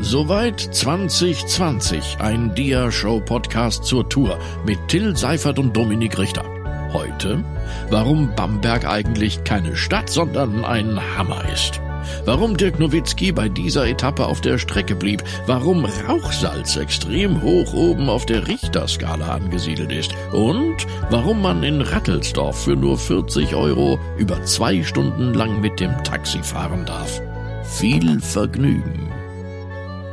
[0.00, 6.44] Soweit 2020, ein Dia-Show-Podcast zur Tour mit Till Seifert und Dominik Richter.
[6.92, 7.42] Heute,
[7.88, 11.80] warum Bamberg eigentlich keine Stadt, sondern ein Hammer ist.
[12.26, 18.10] Warum Dirk Nowitzki bei dieser Etappe auf der Strecke blieb, warum Rauchsalz extrem hoch oben
[18.10, 20.76] auf der Richterskala angesiedelt ist und
[21.10, 26.42] warum man in Rattelsdorf für nur 40 Euro über zwei Stunden lang mit dem Taxi
[26.42, 27.20] fahren darf.
[27.64, 29.15] Viel Vergnügen.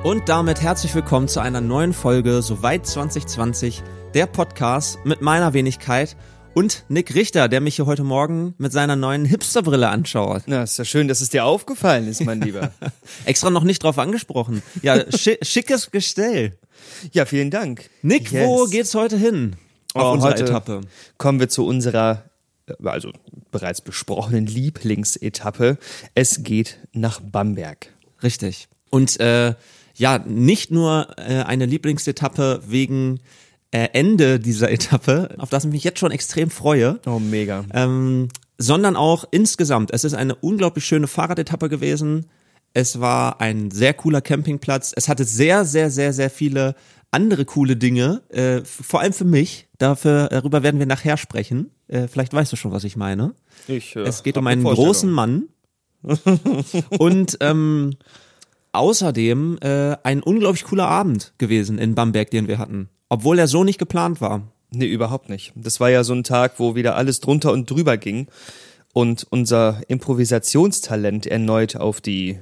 [0.03, 3.81] Und damit herzlich willkommen zu einer neuen Folge Soweit 2020,
[4.13, 6.17] der Podcast mit meiner Wenigkeit
[6.53, 10.43] und Nick Richter, der mich hier heute Morgen mit seiner neuen Hipsterbrille anschaut.
[10.45, 12.71] Na, ist ja schön, dass es dir aufgefallen ist, mein Lieber.
[13.25, 14.61] Extra noch nicht drauf angesprochen.
[14.81, 16.57] Ja, schi schickes Gestell.
[17.13, 17.89] Ja, vielen Dank.
[18.01, 18.45] Nick, Yes.
[18.47, 19.55] wo geht's heute hin?
[19.93, 20.81] Auf Oh, unserer Etappe.
[21.17, 22.23] Kommen wir zu unserer,
[22.67, 23.11] äh, also
[23.51, 25.77] bereits besprochenen Lieblingsetappe.
[26.13, 27.87] Es geht nach Bamberg.
[28.21, 28.67] Richtig.
[28.89, 29.55] Und äh,
[29.95, 33.19] ja, nicht nur äh, eine Lieblingsetappe wegen
[33.71, 37.65] äh, Ende dieser Etappe, auf das ich mich jetzt schon extrem freue, Oh, mega.
[37.73, 39.91] ähm, sondern auch insgesamt.
[39.91, 42.27] Es ist eine unglaublich schöne Fahrradetappe gewesen.
[42.73, 44.93] Es war ein sehr cooler Campingplatz.
[44.95, 46.75] Es hatte sehr, sehr, sehr, sehr viele
[47.11, 49.67] andere coole Dinge, äh, vor allem für mich.
[49.77, 51.69] Dafür, darüber werden wir nachher sprechen.
[51.87, 53.35] Äh, vielleicht weißt du schon, was ich meine.
[53.67, 55.49] Ich, äh, Es geht um eine einen großen Mann.
[56.99, 57.91] Und ähm,
[58.73, 62.89] außerdem äh, ein unglaublich cooler Abend gewesen in Bamberg, den wir hatten.
[63.09, 64.51] Obwohl er so nicht geplant war.
[64.71, 65.53] Nee, überhaupt nicht.
[65.55, 68.27] Das war ja so ein Tag, wo wieder alles drunter und drüber ging
[68.91, 72.39] und unser Improvisationstalent erneut auf die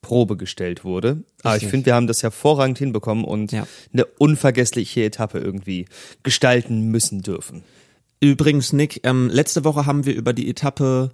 [0.00, 1.24] Probe gestellt wurde.
[1.42, 1.70] Aber ich Richtig.
[1.70, 3.66] finde, wir haben das hervorragend hinbekommen und Ja.
[3.92, 5.86] eine unvergessliche Etappe irgendwie
[6.22, 7.64] gestalten müssen dürfen.
[8.20, 11.10] Übrigens, Nick, ähm, letzte Woche haben wir über die Etappe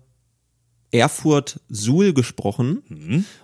[0.93, 2.83] Erfurt-Suhl gesprochen.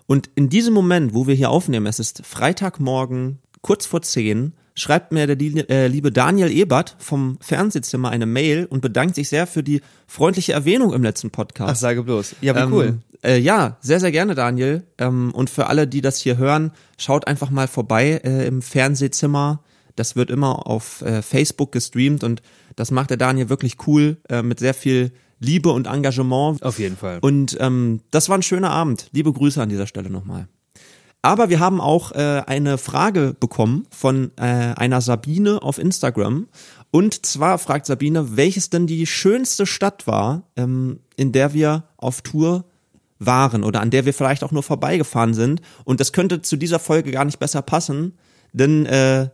[0.06, 5.12] Und in diesem Moment, wo wir hier aufnehmen, es ist Freitagmorgen, kurz vor zehn, schreibt
[5.12, 9.62] mir der äh, liebe Daniel Ebert vom Fernsehzimmer eine Mail und bedankt sich sehr für
[9.62, 11.70] die freundliche Erwähnung im letzten Podcast.
[11.72, 12.36] Ach, sage bloß.
[12.40, 12.98] Ja, wie Ähm, cool.
[13.24, 14.84] Äh, ja, sehr, sehr gerne, Daniel.
[14.98, 19.64] Ähm, und für alle, die das hier hören, schaut einfach mal vorbei äh, im Fernsehzimmer.
[19.96, 22.42] Das wird immer auf äh, Facebook gestreamt und
[22.76, 25.10] das macht der Daniel wirklich cool, äh, mit sehr viel
[25.40, 26.62] Liebe und Engagement.
[26.62, 27.18] Auf jeden Fall.
[27.20, 29.08] Und ähm, das war ein schöner Abend.
[29.12, 30.48] Liebe Grüße an dieser Stelle nochmal.
[31.22, 36.46] Aber wir haben auch äh, eine Frage bekommen von äh, einer Sabine auf Instagram.
[36.90, 42.22] Und zwar fragt Sabine, welches denn die schönste Stadt war, ähm, in der wir auf
[42.22, 42.64] Tour
[43.18, 45.60] waren oder an der wir vielleicht auch nur vorbeigefahren sind.
[45.84, 48.16] Und das könnte zu dieser Folge gar nicht besser passen,
[48.52, 49.28] denn äh,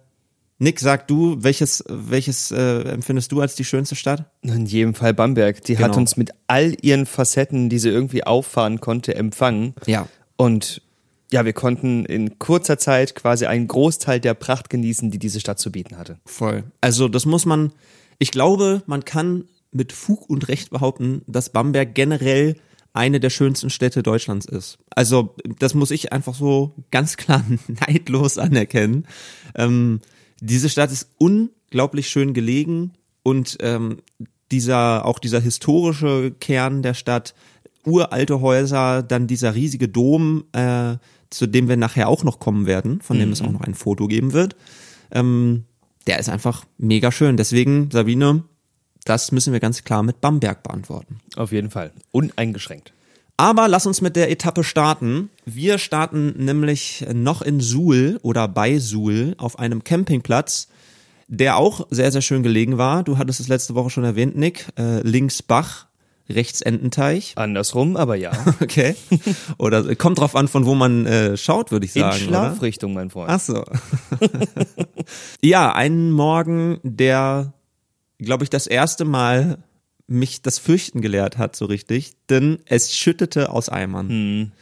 [0.64, 4.24] Nick, sag du, welches, welches äh, empfindest du als die schönste Stadt?
[4.40, 5.62] In jedem Fall Bamberg.
[5.64, 5.98] Die hat Genau.
[5.98, 9.74] uns mit all ihren Facetten, die sie irgendwie auffahren konnte, empfangen.
[9.84, 10.08] Ja.
[10.36, 10.80] Und
[11.30, 15.58] ja, wir konnten in kurzer Zeit quasi einen Großteil der Pracht genießen, die diese Stadt
[15.58, 16.16] zu bieten hatte.
[16.24, 16.64] Voll.
[16.80, 17.72] Also das muss man,
[18.18, 22.56] ich glaube, man kann mit Fug und Recht behaupten, dass Bamberg generell
[22.94, 24.78] eine der schönsten Städte Deutschlands ist.
[24.88, 29.06] Also das muss ich einfach so ganz klar neidlos anerkennen.
[29.56, 30.00] Ähm,
[30.40, 33.98] diese Stadt ist unglaublich schön gelegen und ähm,
[34.50, 37.34] dieser auch dieser historische Kern der Stadt,
[37.84, 40.96] uralte Häuser, dann dieser riesige Dom, äh,
[41.30, 44.06] zu dem wir nachher auch noch kommen werden, von dem es auch noch ein Foto
[44.06, 44.56] geben wird.
[45.10, 45.64] Ähm,
[46.06, 47.36] der ist einfach mega schön.
[47.36, 48.44] Deswegen, Sabine,
[49.04, 51.20] das müssen wir ganz klar mit Bamberg beantworten.
[51.36, 51.92] Auf jeden Fall.
[52.12, 52.92] Uneingeschränkt.
[53.36, 55.30] Aber lass uns mit der Etappe starten.
[55.44, 60.68] Wir starten nämlich noch in Suhl oder bei Suhl auf einem Campingplatz,
[61.26, 63.02] der auch sehr, sehr schön gelegen war.
[63.02, 64.68] Du hattest es letzte Woche schon erwähnt, Nick.
[64.78, 65.86] Äh, links Bach,
[66.28, 67.32] rechts Ententeich.
[67.36, 68.30] Andersrum, aber ja.
[68.60, 68.94] Okay.
[69.58, 72.28] Oder kommt drauf an, von wo man äh, schaut, würde ich In sagen.
[72.28, 72.28] oder?
[72.28, 73.30] Schlafrichtung, mein Freund.
[73.30, 73.64] Ach so.
[75.42, 77.52] ja, einen Morgen, der,
[78.18, 79.58] glaube ich, das erste Mal
[80.06, 84.52] mich das Fürchten gelehrt hat, so richtig, denn es schüttete aus Eimern.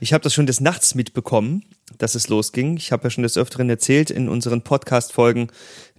[0.00, 1.64] Ich habe das schon des Nachts mitbekommen,
[1.98, 2.76] dass es losging.
[2.76, 5.48] Ich habe ja schon des Öfteren erzählt in unseren Podcast-Folgen,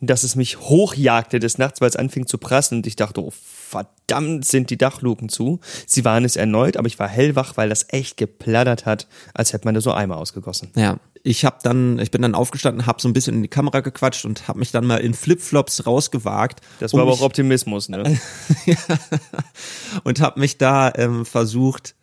[0.01, 3.31] dass es mich hochjagte des Nachts, weil es anfing zu prassen und ich dachte, oh
[3.31, 5.59] verdammt, sind die Dachluken zu.
[5.85, 9.65] Sie waren es erneut, aber ich war hellwach, weil das echt geplattert hat, als hätte
[9.65, 10.69] man da so Eimer ausgegossen.
[10.75, 13.81] Ja, ich habe dann, ich bin dann aufgestanden, habe so ein bisschen in die Kamera
[13.81, 16.61] gequatscht und habe mich dann mal in Flipflops rausgewagt.
[16.79, 18.17] Das um war aber mich- auch Optimismus, ne?
[20.03, 21.95] und habe mich da ähm, versucht,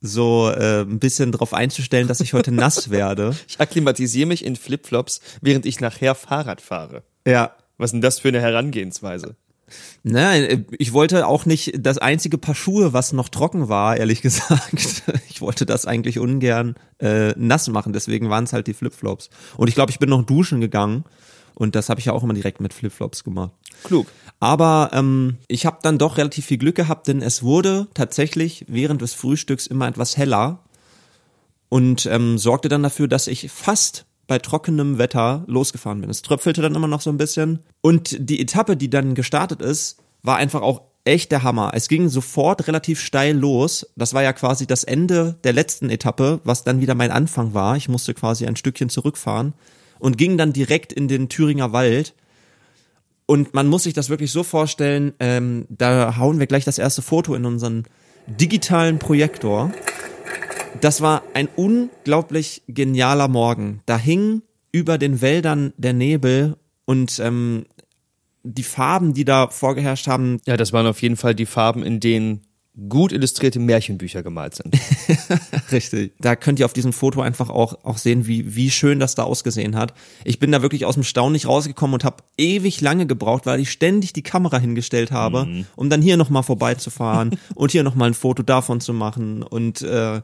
[0.00, 3.34] so äh, ein bisschen drauf einzustellen, dass ich heute nass werde.
[3.48, 7.02] Ich akklimatisiere mich in Flipflops, während ich nachher Fahrrad fahre.
[7.26, 9.36] Ja, Was ist denn das für eine Herangehensweise?
[10.02, 15.02] Ne, ich wollte auch nicht das einzige Paar Schuhe, was noch trocken war, ehrlich gesagt.
[15.28, 19.30] Ich wollte das eigentlich ungern äh, nass machen, deswegen waren es halt die Flipflops.
[19.56, 21.04] Und ich glaube, ich bin noch duschen gegangen
[21.54, 23.52] und das habe ich ja auch immer direkt mit Flipflops gemacht.
[23.84, 24.06] Klug.
[24.40, 29.02] Aber ähm, ich habe dann doch relativ viel Glück gehabt, denn es wurde tatsächlich während
[29.02, 30.60] des Frühstücks immer etwas heller
[31.68, 36.10] und ähm, sorgte dann dafür, dass ich fast bei trockenem Wetter losgefahren bin.
[36.10, 37.60] Es tröpfelte dann immer noch so ein bisschen.
[37.80, 41.70] Und die Etappe, die dann gestartet ist, war einfach auch echt der Hammer.
[41.74, 43.86] Es ging sofort relativ steil los.
[43.96, 47.76] Das war ja quasi das Ende der letzten Etappe, was dann wieder mein Anfang war.
[47.76, 49.54] Ich musste quasi ein Stückchen zurückfahren
[49.98, 52.14] und ging dann direkt in den Thüringer Wald.
[53.26, 57.02] Und man muss sich das wirklich so vorstellen, ähm, da hauen wir gleich das erste
[57.02, 57.84] Foto in unseren
[58.26, 59.72] digitalen Projektor.
[60.80, 63.82] Das war ein unglaublich genialer Morgen.
[63.86, 64.42] Da hing
[64.72, 67.66] über den Wäldern der Nebel und ähm,
[68.42, 70.40] die Farben, die da vorgeherrscht haben.
[70.46, 72.42] Ja, das waren auf jeden Fall die Farben, in denen
[72.88, 74.76] gut illustrierte Märchenbücher gemalt sind.
[75.72, 76.12] Richtig.
[76.20, 79.22] Da könnt ihr auf diesem Foto einfach auch, auch sehen, wie, wie schön das da
[79.22, 79.94] ausgesehen hat.
[80.24, 83.60] Ich bin da wirklich aus dem Staunen nicht rausgekommen und habe ewig lange gebraucht, weil
[83.60, 85.66] ich ständig die Kamera hingestellt habe, mhm.
[85.74, 89.42] um dann hier nochmal vorbeizufahren und hier nochmal ein Foto davon zu machen.
[89.42, 90.20] Und äh,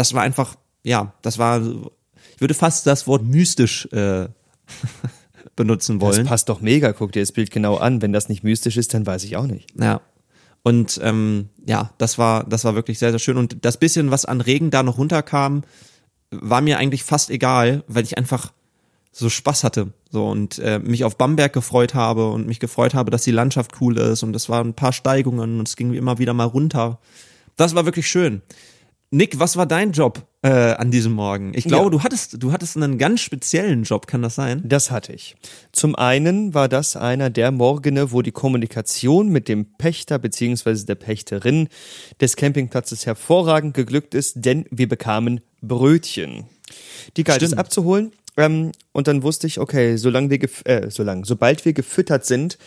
[0.00, 4.28] das war einfach, ja, das war, ich würde fast das Wort mystisch äh,
[5.56, 6.20] benutzen wollen.
[6.20, 8.00] Das passt doch mega, guck dir das Bild genau an.
[8.00, 9.68] Wenn das nicht mystisch ist, dann weiß ich auch nicht.
[9.78, 10.00] Ja.
[10.62, 13.36] Und ähm, ja, das war, das war wirklich sehr, sehr schön.
[13.36, 15.64] Und das bisschen, was an Regen da noch runterkam,
[16.30, 18.54] war mir eigentlich fast egal, weil ich einfach
[19.12, 19.92] so Spaß hatte.
[20.10, 23.82] So und äh, mich auf Bamberg gefreut habe und mich gefreut habe, dass die Landschaft
[23.82, 27.00] cool ist und es waren ein paar Steigungen und es ging immer wieder mal runter.
[27.56, 28.40] Das war wirklich schön.
[29.12, 31.50] Nick, was war dein Job äh, an diesem Morgen?
[31.56, 31.90] Ich glaube, ja.
[31.90, 34.62] du hattest, du hattest einen ganz speziellen Job, kann das sein?
[34.64, 35.34] Das hatte ich.
[35.72, 40.94] Zum einen war das einer der Morgene, wo die Kommunikation mit dem Pächter beziehungsweise der
[40.94, 41.68] Pächterin
[42.20, 46.44] des Campingplatzes hervorragend geglückt ist, denn wir bekamen Brötchen.
[47.16, 48.12] Die galt es abzuholen.
[48.36, 52.58] Ähm, und dann wusste ich, okay, solange wir, äh, solange, sobald wir gefüttert sind,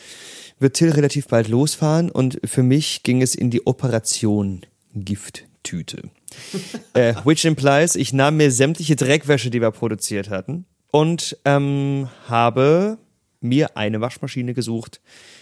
[0.60, 6.10] wird Till relativ bald losfahren und für mich ging es in die Operation Gifttüte
[6.94, 12.98] äh, which implies, ich nahm mir sämtliche Dreckwäsche, die wir produziert hatten, und ähm, habe
[13.42, 15.02] mir eine Waschmaschine gesucht,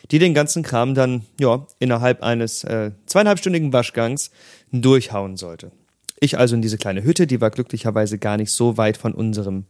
[0.09, 4.31] die den ganzen Kram dann ja innerhalb eines äh, zweieinhalbstündigen Waschgangs
[4.71, 5.71] durchhauen sollte.
[6.19, 9.65] Ich also in diese kleine Hütte, die war glücklicherweise gar nicht so weit von unserem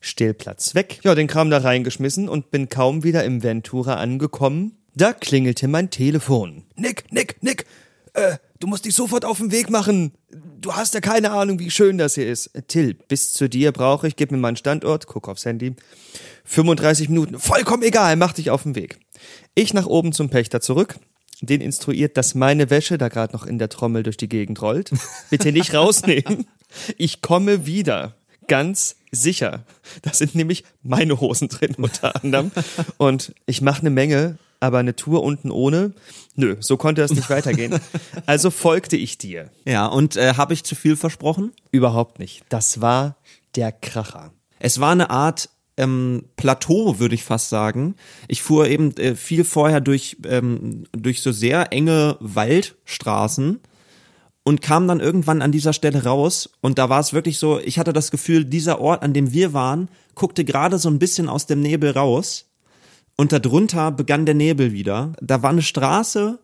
[0.00, 1.00] Stellplatz weg.
[1.02, 4.76] Ja, den Kram da reingeschmissen und bin kaum wieder im Ventura angekommen.
[4.94, 6.64] Da klingelte mein Telefon.
[6.74, 7.66] Nick, Nick, Nick,
[8.14, 10.12] äh, du musst dich sofort auf den Weg machen.
[10.60, 12.50] Du hast ja keine Ahnung, wie schön das hier ist.
[12.68, 15.74] Till, bis zu dir brauche ich, gib mir meinen Standort, guck aufs Handy.
[16.44, 18.98] 35 Minuten, vollkommen egal, mach dich auf den Weg.
[19.54, 20.96] Ich nach oben zum Pächter zurück,
[21.40, 24.90] den instruiert, dass meine Wäsche da gerade noch in der Trommel durch die Gegend rollt.
[25.30, 26.46] Bitte nicht rausnehmen.
[26.98, 28.14] Ich komme wieder.
[28.46, 29.64] Ganz sicher.
[30.02, 32.50] Da sind nämlich meine Hosen drin unter anderem.
[32.98, 35.92] Und ich mache eine Menge aber eine Tour unten ohne,
[36.36, 37.80] nö, so konnte es nicht weitergehen.
[38.26, 39.50] Also folgte ich dir.
[39.64, 41.52] Ja, und äh, habe ich zu viel versprochen?
[41.72, 42.44] Überhaupt nicht.
[42.50, 43.16] Das war
[43.56, 44.32] der Kracher.
[44.58, 47.96] Es war eine Art ähm, Plateau, würde ich fast sagen.
[48.28, 53.60] Ich fuhr eben äh, viel vorher durch, ähm, durch so sehr enge Waldstraßen
[54.42, 57.78] und kam dann irgendwann an dieser Stelle raus und da war es wirklich so, ich
[57.78, 61.46] hatte das Gefühl, dieser Ort, an dem wir waren, guckte gerade so ein bisschen aus
[61.46, 62.49] dem Nebel raus
[63.20, 65.12] und darunter begann der Nebel wieder.
[65.20, 66.38] Da war eine Straße,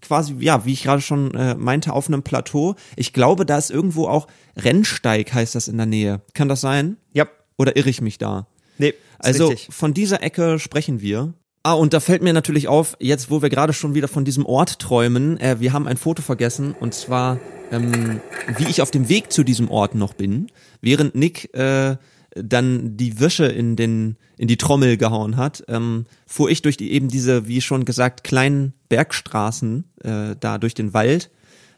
[0.00, 2.76] quasi, ja, wie ich gerade schon äh, meinte, auf einem Plateau.
[2.94, 6.20] Ich glaube, da ist irgendwo auch Rennsteig, heißt das in der Nähe.
[6.34, 6.98] Kann das sein?
[7.14, 7.26] Ja.
[7.56, 8.46] Oder irre ich mich da?
[8.78, 8.94] Nee.
[9.18, 9.74] Also richtig.
[9.74, 11.34] von dieser Ecke sprechen wir.
[11.64, 14.46] Ah, und da fällt mir natürlich auf, jetzt wo wir gerade schon wieder von diesem
[14.46, 17.40] Ort träumen, äh, wir haben ein Foto vergessen und zwar,
[17.72, 18.20] ähm,
[18.56, 20.46] wie ich auf dem Weg zu diesem Ort noch bin,
[20.80, 21.96] während Nick äh,
[22.44, 26.92] dann die Wäsche in den in die Trommel gehauen hat, ähm, fuhr ich durch die
[26.92, 31.30] eben diese, wie schon gesagt, kleinen Bergstraßen äh, da durch den Wald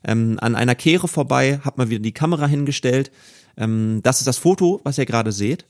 [0.04, 3.10] ähm, an einer Kehre vorbei, hab mal wieder die Kamera hingestellt.
[3.56, 5.66] Ähm, das ist das Foto, was ihr gerade seht.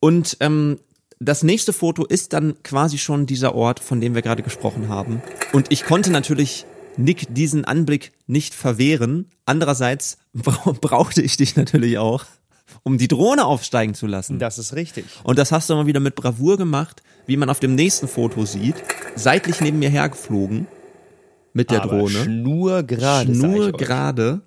[0.00, 0.78] Und ähm,
[1.18, 5.22] das nächste Foto ist dann quasi schon dieser Ort, von dem wir gerade gesprochen haben.
[5.52, 6.66] Und ich konnte natürlich
[6.96, 9.26] Nick diesen Anblick nicht verwehren.
[9.46, 12.24] Andererseits brauchte ich dich natürlich auch
[12.86, 14.38] um die Drohne aufsteigen zu lassen.
[14.38, 15.06] Das ist richtig.
[15.24, 18.44] Und das hast du mal wieder mit Bravour gemacht, wie man auf dem nächsten Foto
[18.44, 18.76] sieht.
[19.16, 20.68] Seitlich neben mir hergeflogen
[21.52, 22.22] mit der Aber Drohne.
[22.22, 23.34] Schnur gerade.
[23.34, 24.42] Schnur gerade.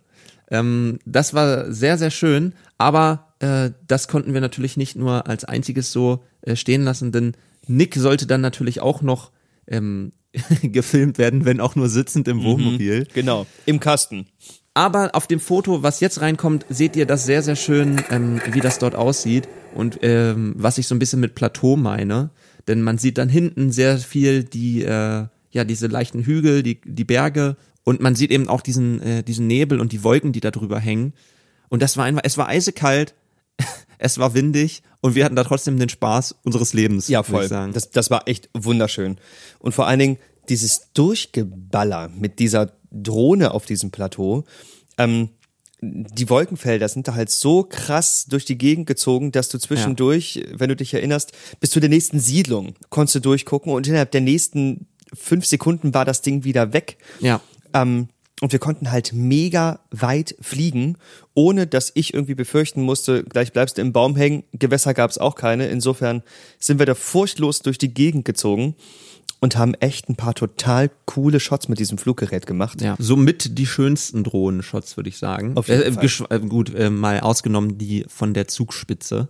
[0.50, 2.54] Ähm, das war sehr, sehr schön.
[2.78, 7.34] Aber äh, das konnten wir natürlich nicht nur als einziges so äh, stehen lassen, denn
[7.68, 9.32] Nick sollte dann natürlich auch noch
[9.68, 10.14] ähm,
[10.62, 13.06] gefilmt werden, wenn auch nur sitzend im Wohnmobil.
[13.14, 14.28] Genau, im Kasten.
[14.74, 18.62] Aber auf dem Foto, was jetzt reinkommt, seht ihr das sehr, sehr schön, ähm, wie
[18.62, 22.30] das dort aussieht und ähm, was ich so ein bisschen mit Plateau meine.
[22.68, 27.04] Denn man sieht dann hinten sehr viel die, äh, ja, diese leichten Hügel, die, die
[27.04, 30.52] Berge und man sieht eben auch diesen, äh, diesen Nebel und die Wolken, die da
[30.52, 31.14] drüber hängen.
[31.70, 33.16] Und das war einfach, es war eisekalt,
[33.98, 37.08] es war windig und wir hatten da trotzdem den Spaß unseres Lebens.
[37.08, 37.48] Ja, voll.
[37.48, 39.18] Das, das war echt wunderschön.
[39.58, 40.18] Und vor allen Dingen
[40.50, 44.44] dieses Durchgeballer mit dieser Drohne auf diesem Plateau.
[44.98, 45.30] Ähm,
[45.82, 50.70] die Wolkenfelder sind da halt so krass durch die Gegend gezogen, dass du zwischendurch, wenn
[50.70, 51.32] du dich erinnerst,
[51.62, 56.04] bis zu der nächsten Siedlung konntest du durchgucken und innerhalb der nächsten fünf Sekunden war
[56.06, 56.98] das Ding wieder weg.
[57.22, 57.42] ja.
[57.74, 58.10] Ähm,
[58.42, 60.98] und wir konnten halt mega weit fliegen,
[61.34, 64.44] ohne dass ich irgendwie befürchten musste, gleich bleibst du im Baum hängen.
[64.54, 65.68] Gewässer gab es auch keine.
[65.68, 66.24] Insofern
[66.58, 68.76] sind wir da furchtlos durch die Gegend gezogen
[69.42, 72.82] und haben echt ein paar total coole Shots mit diesem Fluggerät gemacht.
[72.82, 75.56] Ja, somit die schönsten Drohnenshots, würde ich sagen.
[75.56, 76.04] Auf jeden äh, Fall.
[76.04, 79.30] gesch- äh, gut, äh, mal ausgenommen die von der Zugspitze.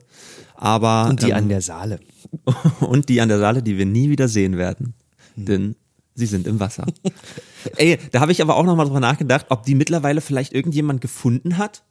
[0.56, 2.00] Aber Und die ähm, an der Saale.
[2.82, 4.94] und die an der Saale, die wir nie wieder sehen werden.
[5.36, 5.46] Hm.
[5.46, 5.76] Denn
[6.16, 6.86] sie sind im Wasser.
[7.78, 11.58] Ey, da habe ich aber auch nochmal drüber nachgedacht, ob die mittlerweile vielleicht irgendjemand gefunden
[11.58, 11.84] hat.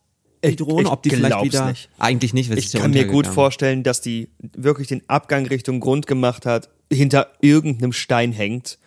[0.45, 1.67] Die Ich- Drohne, ich ob die vielleicht wieder.
[1.69, 1.89] nicht.
[1.99, 5.81] Eigentlich nicht, weil es Ich kann mir gut vorstellen, dass die wirklich den Abgang Richtung
[5.81, 8.79] Grund gemacht hat, hinter irgendeinem Stein hängt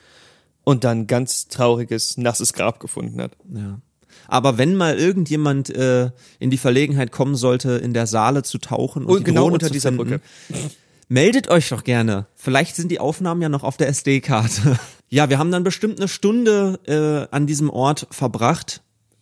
[0.63, 3.31] und dann ganz trauriges, nasses Grab gefunden hat.
[3.53, 3.79] Ja.
[4.27, 9.05] Aber wenn mal irgendjemand äh, in die Verlegenheit kommen sollte, in der Saale zu tauchen
[9.05, 10.21] und, Und genau Drohne unter zu dieser finden, Brücke.
[11.09, 12.27] Meldet euch doch gerne.
[12.35, 14.79] Vielleicht sind die Aufnahmen ja noch auf der SD-Karte.
[15.13, 18.81] Ja, wir haben dann bestimmt eine Stunde äh, an diesem Ort verbracht,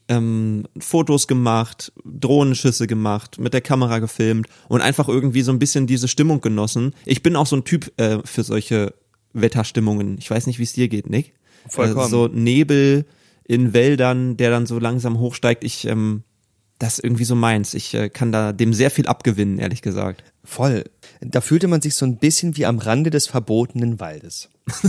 [0.10, 5.88] ähm, Fotos gemacht, Drohnenschüsse gemacht, mit der Kamera gefilmt und einfach irgendwie so ein bisschen
[5.88, 6.94] diese Stimmung genossen.
[7.06, 8.94] Ich bin auch so ein Typ äh, für solche
[9.34, 10.18] Wetterstimmungen.
[10.18, 11.34] Ich weiß nicht, wie es dir geht, Nick.
[11.68, 12.08] Vollkommen.
[12.08, 13.06] Äh, so Nebel
[13.44, 15.64] in Wäldern, der dann so langsam hochsteigt.
[15.64, 16.24] Ich, ähm,
[16.80, 17.74] das ist irgendwie so meins.
[17.74, 20.24] Ich äh, kann da dem sehr viel abgewinnen, ehrlich gesagt.
[20.44, 20.86] Voll.
[21.22, 24.50] Da fühlte man sich so ein bisschen wie am Rande des verbotenen Waldes.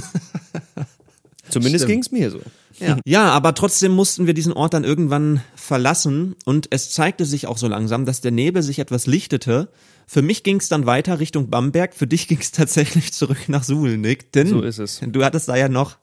[1.50, 2.04] Zumindest Stimmt.
[2.04, 2.40] ging's mir so.
[2.80, 2.98] Ja.
[3.06, 7.58] ja, aber trotzdem mussten wir diesen Ort dann irgendwann verlassen und es zeigte sich auch
[7.58, 9.68] so langsam, dass der Nebel sich etwas lichtete.
[10.06, 13.62] Für mich ging es dann weiter Richtung Bamberg, für dich ging es tatsächlich zurück nach
[13.64, 15.00] Suhlnick, denn So ist es.
[15.06, 15.96] du hattest da ja noch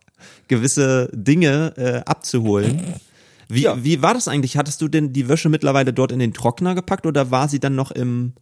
[0.48, 2.82] gewisse Dinge äh, abzuholen.
[3.50, 3.84] Wie, Ja.
[3.84, 4.58] wie war das eigentlich?
[4.58, 7.76] Hattest du denn die Wäsche mittlerweile dort in den Trockner gepackt oder war sie dann
[7.76, 8.34] noch im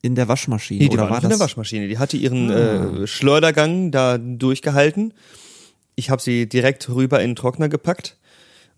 [0.00, 0.84] in der Waschmaschine?
[0.84, 1.88] Nee, die oder war, war in der Waschmaschine.
[1.88, 5.12] Die hatte ihren äh, Schleudergang da durchgehalten.
[5.98, 8.16] Ich habe sie direkt rüber in den Trockner gepackt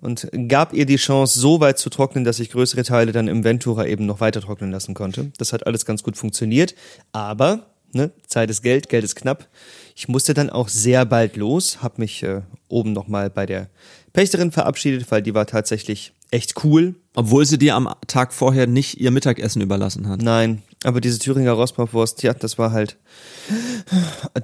[0.00, 3.44] und gab ihr die Chance, so weit zu trocknen, dass ich größere Teile dann im
[3.44, 5.30] Ventura eben noch weiter trocknen lassen konnte.
[5.36, 6.74] Das hat alles ganz gut funktioniert.
[7.12, 9.48] Aber ne, Zeit ist Geld, Geld ist knapp.
[9.94, 13.68] Ich musste dann auch sehr bald los, habe mich äh, oben nochmal bei der
[14.14, 16.94] Pächterin verabschiedet, weil die war tatsächlich echt cool.
[17.14, 20.22] Obwohl sie dir am Tag vorher nicht ihr Mittagessen überlassen hat.
[20.22, 22.96] Nein, aber diese Thüringer Rostbratwurst, ja, das war halt.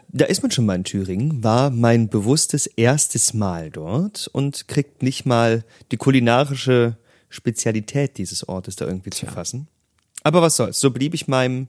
[0.09, 5.03] Da ist man schon mal in Thüringen, war mein bewusstes erstes Mal dort und kriegt
[5.03, 6.97] nicht mal die kulinarische
[7.29, 9.69] Spezialität dieses Ortes da irgendwie zu fassen.
[10.23, 11.69] Aber was soll's, so blieb ich meinem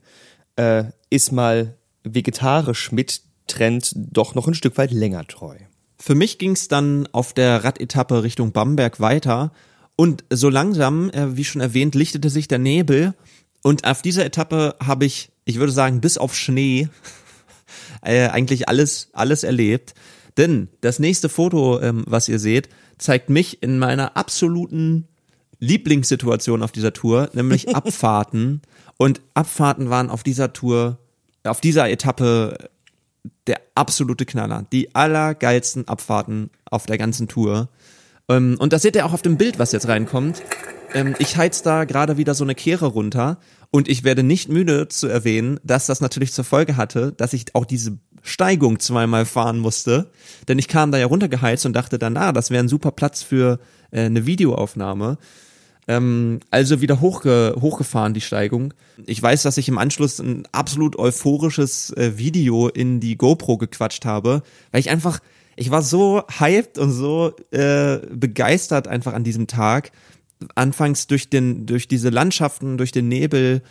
[0.56, 5.56] äh, ist mal vegetarisch mit Trend doch noch ein Stück weit länger treu.
[5.98, 9.52] Für mich ging es dann auf der Radetappe Richtung Bamberg weiter
[9.96, 13.14] und so langsam, äh, wie schon erwähnt, lichtete sich der Nebel
[13.62, 16.88] und auf dieser Etappe habe ich, ich würde sagen, bis auf Schnee
[18.02, 19.94] äh, eigentlich alles, alles erlebt.
[20.36, 25.08] Denn das nächste Foto, ähm, was ihr seht, zeigt mich in meiner absoluten
[25.58, 28.62] Lieblingssituation auf dieser Tour, nämlich Abfahrten.
[28.96, 30.98] Und Abfahrten waren auf dieser Tour,
[31.44, 32.70] auf dieser Etappe
[33.46, 34.66] der absolute Knaller.
[34.72, 37.68] Die allergeilsten Abfahrten auf der ganzen Tour.
[38.28, 40.42] Ähm, und das seht ihr auch auf dem Bild, was jetzt reinkommt.
[40.94, 43.38] Ähm, ich heiz da gerade wieder so eine Kehre runter
[43.70, 47.54] und ich werde nicht müde zu erwähnen, dass das natürlich zur Folge hatte, dass ich
[47.54, 50.10] auch diese Steigung zweimal fahren musste.
[50.48, 53.22] Denn ich kam da ja runtergeheizt und dachte dann, ah, das wäre ein super Platz
[53.22, 53.58] für
[53.90, 55.18] äh, eine Videoaufnahme.
[55.86, 58.74] Ähm, also wieder hochge hochgefahren, die Steigung.
[59.06, 64.04] Ich weiß, dass ich im Anschluss ein absolut euphorisches äh, Video in die GoPro gequatscht
[64.04, 65.20] habe, weil ich einfach,
[65.56, 69.90] ich war so hyped und so äh, begeistert einfach an diesem Tag.
[70.54, 73.62] Anfangs durch den, durch diese Landschaften, durch den Nebel.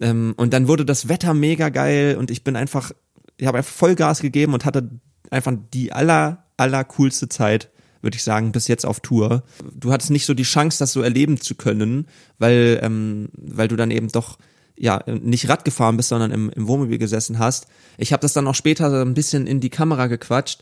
[0.00, 2.92] Ähm, und dann wurde das Wetter mega geil und ich bin einfach,
[3.36, 4.90] ich habe einfach Vollgas gegeben und hatte
[5.30, 7.70] einfach die aller, aller coolste Zeit
[8.02, 9.42] würde ich sagen, bis jetzt auf Tour.
[9.74, 12.06] Du hattest nicht so die Chance, das so erleben zu können,
[12.38, 14.38] weil, ähm, weil du dann eben doch
[14.76, 17.66] ja nicht Rad gefahren bist, sondern im, im Wohnmobil gesessen hast.
[17.98, 20.60] Ich habe das dann auch später so ein bisschen in die Kamera gequatscht.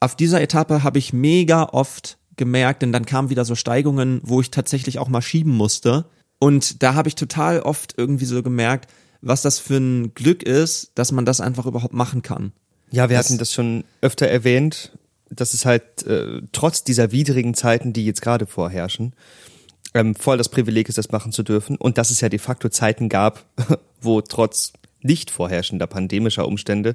[0.00, 4.40] auf dieser Etappe habe ich mega oft gemerkt, denn dann kamen wieder so Steigungen, wo
[4.40, 6.06] ich tatsächlich auch mal schieben musste.
[6.40, 10.90] Und da habe ich total oft irgendwie so gemerkt, was das für ein Glück ist,
[10.96, 12.52] dass man das einfach überhaupt machen kann.
[12.90, 14.90] Ja, wir Das- hatten das schon öfter erwähnt,
[15.30, 19.12] dass es halt äh, trotz dieser widrigen Zeiten, die jetzt gerade vorherrschen,
[19.94, 21.76] ähm, voll das Privileg ist, das machen zu dürfen.
[21.76, 23.44] Und dass es ja de facto Zeiten gab,
[24.00, 26.94] wo trotz nicht vorherrschender pandemischer Umstände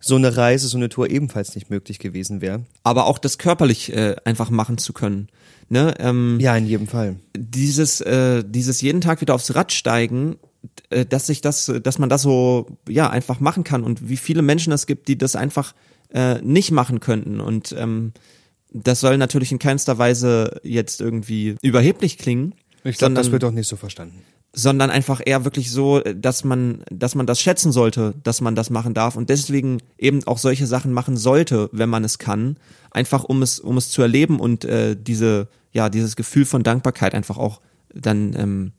[0.00, 2.64] so eine Reise, so eine Tour ebenfalls nicht möglich gewesen wäre.
[2.82, 5.28] Aber auch das körperlich äh, einfach machen zu können.
[5.68, 5.94] Ne?
[5.98, 7.16] Ähm, Ja, in jedem Fall.
[7.36, 10.36] dieses, äh, dieses jeden Tag wieder aufs Rad steigen,
[10.90, 14.42] äh, dass sich das, dass man das so ja einfach machen kann und wie viele
[14.42, 15.74] Menschen es gibt, die das einfach
[16.12, 18.12] äh, nicht machen könnten und ähm,
[18.74, 23.52] das soll natürlich in keinster Weise jetzt irgendwie überheblich klingen, Ich glaube, das wird auch
[23.52, 24.22] nicht so verstanden.
[24.54, 28.70] Sondern einfach eher wirklich so, dass man, dass man das schätzen sollte, dass man das
[28.70, 32.56] machen darf und deswegen eben auch solche Sachen machen sollte, wenn man es kann,
[32.92, 37.14] einfach um es, um es zu erleben und äh, diese, ja, dieses Gefühl von Dankbarkeit
[37.14, 37.60] einfach auch
[37.92, 38.72] dann, ähm,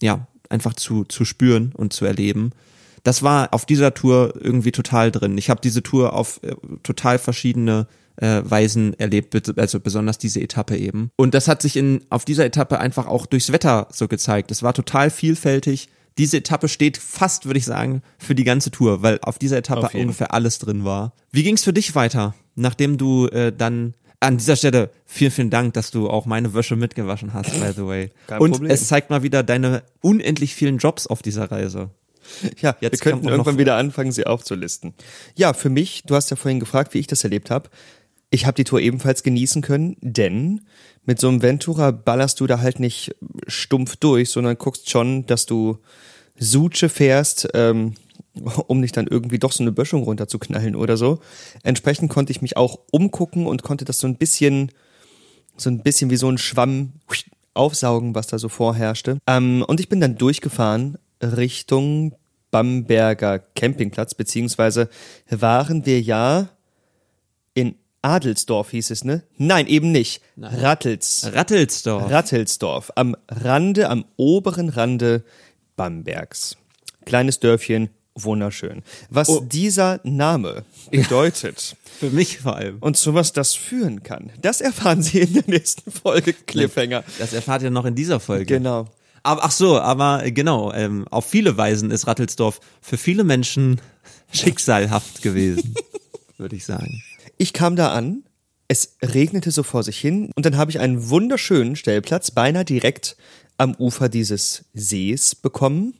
[0.00, 2.52] ja, einfach zu, zu spüren und zu erleben.
[3.02, 5.38] Das war auf dieser Tour irgendwie total drin.
[5.38, 7.88] Ich habe diese Tour auf äh, total verschiedene
[8.20, 11.10] äh, Weisen erlebt, also besonders diese Etappe eben.
[11.16, 14.50] Und das hat sich in auf dieser Etappe einfach auch durchs Wetter so gezeigt.
[14.50, 15.88] Es war total vielfältig.
[16.18, 19.86] Diese Etappe steht fast, würde ich sagen, für die ganze Tour, weil auf dieser Etappe
[19.86, 21.14] Auf ungefähr alles drin war.
[21.30, 25.72] Wie ging's für dich weiter, nachdem du äh, dann an dieser Stelle vielen, vielen Dank,
[25.72, 28.10] dass du auch meine Wäsche mitgewaschen hast, by the way.
[28.26, 28.70] Kein Und Problem.
[28.70, 31.90] es zeigt mal wieder deine unendlich vielen Jobs auf dieser Reise.
[32.60, 34.94] Ja, Jetzt wir könnten irgendwann wieder anfangen, sie aufzulisten.
[35.36, 37.70] Ja, für mich, du hast ja vorhin gefragt, wie ich das erlebt habe.
[38.30, 40.62] Ich habe die Tour ebenfalls genießen können, denn
[41.04, 43.14] mit so einem Ventura ballerst du da halt nicht
[43.48, 45.78] stumpf durch, sondern guckst schon, dass du
[46.38, 47.94] Suche fährst, ähm,
[48.68, 51.18] um nicht dann irgendwie doch so eine Böschung runterzuknallen oder so.
[51.62, 54.70] Entsprechend konnte ich mich auch umgucken und konnte das so ein bisschen
[55.56, 56.92] so ein bisschen wie so ein Schwamm
[57.54, 59.18] aufsaugen, was da so vorherrschte.
[59.26, 62.14] Ähm, und ich bin dann durchgefahren Richtung
[62.50, 64.88] Bamberger Campingplatz, beziehungsweise
[65.28, 66.48] waren wir ja
[68.02, 69.22] Adelsdorf hieß es, ne?
[69.36, 70.22] Nein, eben nicht.
[70.40, 71.28] Rattels.
[71.34, 72.10] Rattelsdorf.
[72.10, 72.92] Rattelsdorf.
[72.96, 75.22] Am Rande, am oberen Rande
[75.76, 76.56] Bambergs.
[77.04, 78.82] Kleines Dörfchen, wunderschön.
[79.10, 79.40] Was Oh.
[79.40, 82.78] dieser Name bedeutet Für mich vor allem.
[82.80, 87.04] und zu was das führen kann, das erfahren Sie in der nächsten Folge Cliffhanger.
[87.18, 88.46] Das erfahrt ihr noch in dieser Folge.
[88.46, 88.86] Genau.
[89.22, 93.78] Aber ach so, aber äh, genau, ähm, auf viele Weisen ist Rattelsdorf für viele Menschen
[94.32, 95.74] schicksalhaft gewesen,
[96.38, 97.02] würde ich sagen.
[97.40, 98.24] Ich kam da an,
[98.68, 103.16] es regnete so vor sich hin und dann habe ich einen wunderschönen Stellplatz beinahe direkt
[103.56, 105.94] am Ufer dieses Sees bekommen.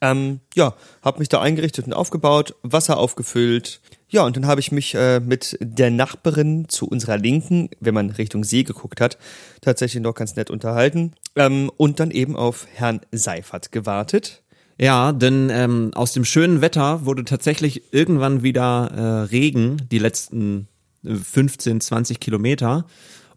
[0.00, 3.80] Ähm, ja, habe mich da eingerichtet und aufgebaut, Wasser aufgefüllt.
[4.08, 8.10] Ja, und dann habe ich mich äh, mit der Nachbarin zu unserer Linken, wenn man
[8.10, 9.18] Richtung See geguckt hat,
[9.60, 11.14] tatsächlich noch ganz nett unterhalten.
[11.36, 14.42] Ähm, und dann eben auf Herrn Seifert gewartet.
[14.78, 20.68] Ja, denn ähm, aus dem schönen Wetter wurde tatsächlich irgendwann wieder äh, Regen, die letzten
[21.04, 22.86] äh, 15, 20 Kilometer.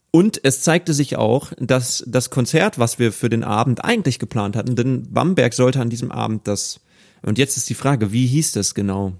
[0.09, 4.55] Und es zeigte sich auch, dass das Konzert, was wir für den Abend eigentlich geplant
[4.55, 6.79] hatten, denn Bamberg sollte an diesem Abend das,
[7.21, 9.13] und jetzt ist die Frage, wie hieß das genau?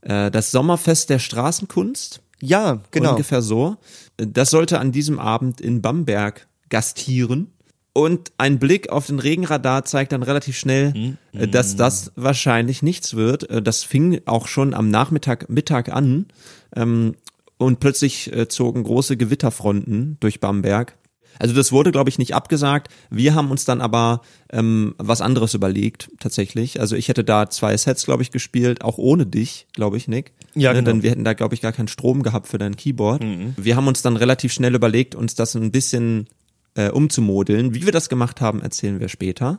[0.00, 2.20] Äh, das Sommerfest der Straßenkunst?
[2.40, 3.12] Ja, genau.
[3.12, 3.76] Ungefähr so.
[4.16, 7.53] Das sollte an diesem Abend in Bamberg gastieren.
[7.96, 13.14] Und ein Blick auf den Regenradar zeigt dann relativ schnell, äh, dass das wahrscheinlich nichts
[13.14, 13.48] wird.
[13.48, 16.26] Äh, Das fing auch schon am Nachmittag, Mittag an.
[16.74, 17.14] Ähm,
[17.56, 20.96] Und plötzlich äh, zogen große Gewitterfronten durch Bamberg.
[21.38, 22.88] Also das wurde, glaube ich, nicht abgesagt.
[23.10, 26.80] Wir haben uns dann aber ähm, was anderes überlegt, tatsächlich.
[26.80, 30.32] Also ich hätte da zwei Sets, glaube ich, gespielt, auch ohne dich, glaube ich, Nick.
[30.54, 30.90] Ja, Ne, genau.
[30.92, 33.24] Denn wir hätten da, glaube ich, gar keinen Strom gehabt für dein Keyboard.
[33.56, 36.28] Wir haben uns dann relativ schnell überlegt, uns das ein bisschen
[36.74, 37.74] äh, umzumodeln.
[37.74, 39.58] Wie wir das gemacht haben, erzählen wir später.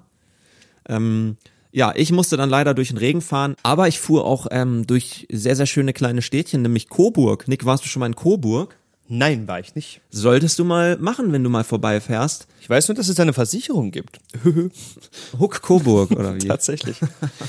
[0.88, 1.38] Ähm,
[1.72, 5.28] ja, ich musste dann leider durch den Regen fahren, aber ich fuhr auch ähm, durch
[5.30, 7.48] sehr, sehr schöne kleine Städtchen, nämlich Coburg.
[7.48, 8.78] Nick, warst du schon mal in Coburg?
[9.08, 10.02] Nein, war ich nicht.
[10.10, 12.48] Solltest du mal machen, wenn du mal vorbeifährst.
[12.62, 14.20] Ich weiß nur, dass es da eine Versicherung gibt.
[15.40, 16.40] Huck Coburg oder wie?
[16.48, 16.98] Tatsächlich.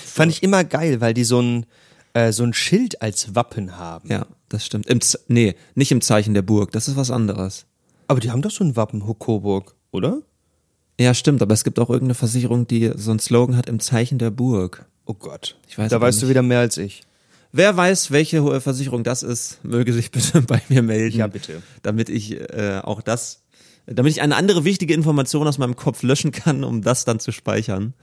[0.05, 1.67] Fand ich immer geil, weil die so ein,
[2.13, 4.11] äh, so ein Schild als Wappen haben.
[4.11, 4.87] Ja, das stimmt.
[4.87, 7.65] Im Z nee, nicht im Zeichen der Burg, das ist was anderes.
[8.09, 10.23] Aber die haben doch so ein Wappen, Hokoburg, oder?
[10.99, 14.19] Ja, stimmt, aber es gibt auch irgendeine Versicherung, die so einen Slogan hat im Zeichen
[14.19, 14.87] der Burg.
[15.05, 15.57] Oh Gott.
[15.69, 16.31] Ich weiß da weißt du nicht.
[16.31, 17.03] wieder mehr als ich.
[17.53, 21.17] Wer weiß, welche Versicherung das ist, möge sich bitte bei mir melden.
[21.17, 21.63] Ja, bitte.
[21.83, 23.45] Damit ich äh, auch das,
[23.87, 27.33] damit ich eine andere wichtige Information aus meinem Kopf löschen kann, um das dann zu
[27.33, 27.95] speichern.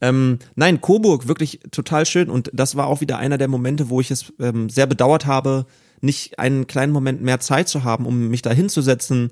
[0.00, 2.30] Ähm, nein, Coburg, wirklich total schön.
[2.30, 5.66] Und das war auch wieder einer der Momente, wo ich es ähm, sehr bedauert habe,
[6.00, 9.30] nicht einen kleinen Moment mehr Zeit zu haben, um mich da hinzusetzen,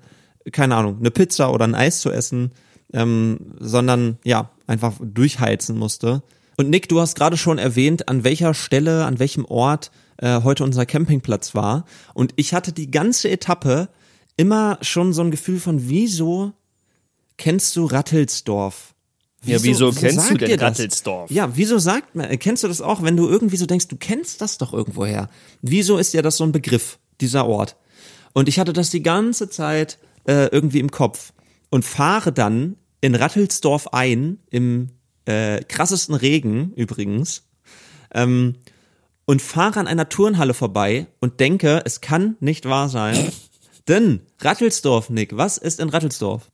[0.53, 2.53] keine Ahnung, eine Pizza oder ein Eis zu essen,
[2.93, 6.23] ähm, sondern ja, einfach durchheizen musste.
[6.57, 10.65] Und Nick, du hast gerade schon erwähnt, an welcher Stelle, an welchem Ort äh, heute
[10.65, 11.85] unser Campingplatz war.
[12.15, 13.89] Und ich hatte die ganze Etappe
[14.37, 16.53] immer schon so ein Gefühl von, wieso
[17.37, 18.95] kennst du Rattelsdorf?
[19.45, 21.31] ja, wieso kennst du denn Rattelsdorf?
[21.31, 24.41] Ja, wieso sagt man, kennst du das auch, wenn du irgendwie so denkst, du kennst
[24.41, 25.31] das doch irgendwoher?
[25.63, 27.77] Wieso ist ja das so ein Begriff, dieser Ort?
[28.33, 31.33] Und ich hatte das die ganze Zeit äh, irgendwie im Kopf
[31.71, 34.91] und fahre dann in Rattelsdorf ein, im
[35.25, 37.49] äh, krassesten Regen übrigens,
[38.15, 38.57] ähm,
[39.25, 43.31] und fahre an einer Turnhalle vorbei und denke, es kann nicht wahr sein.
[43.87, 46.51] Denn Rattelsdorf, Nick, was ist in Rattelsdorf?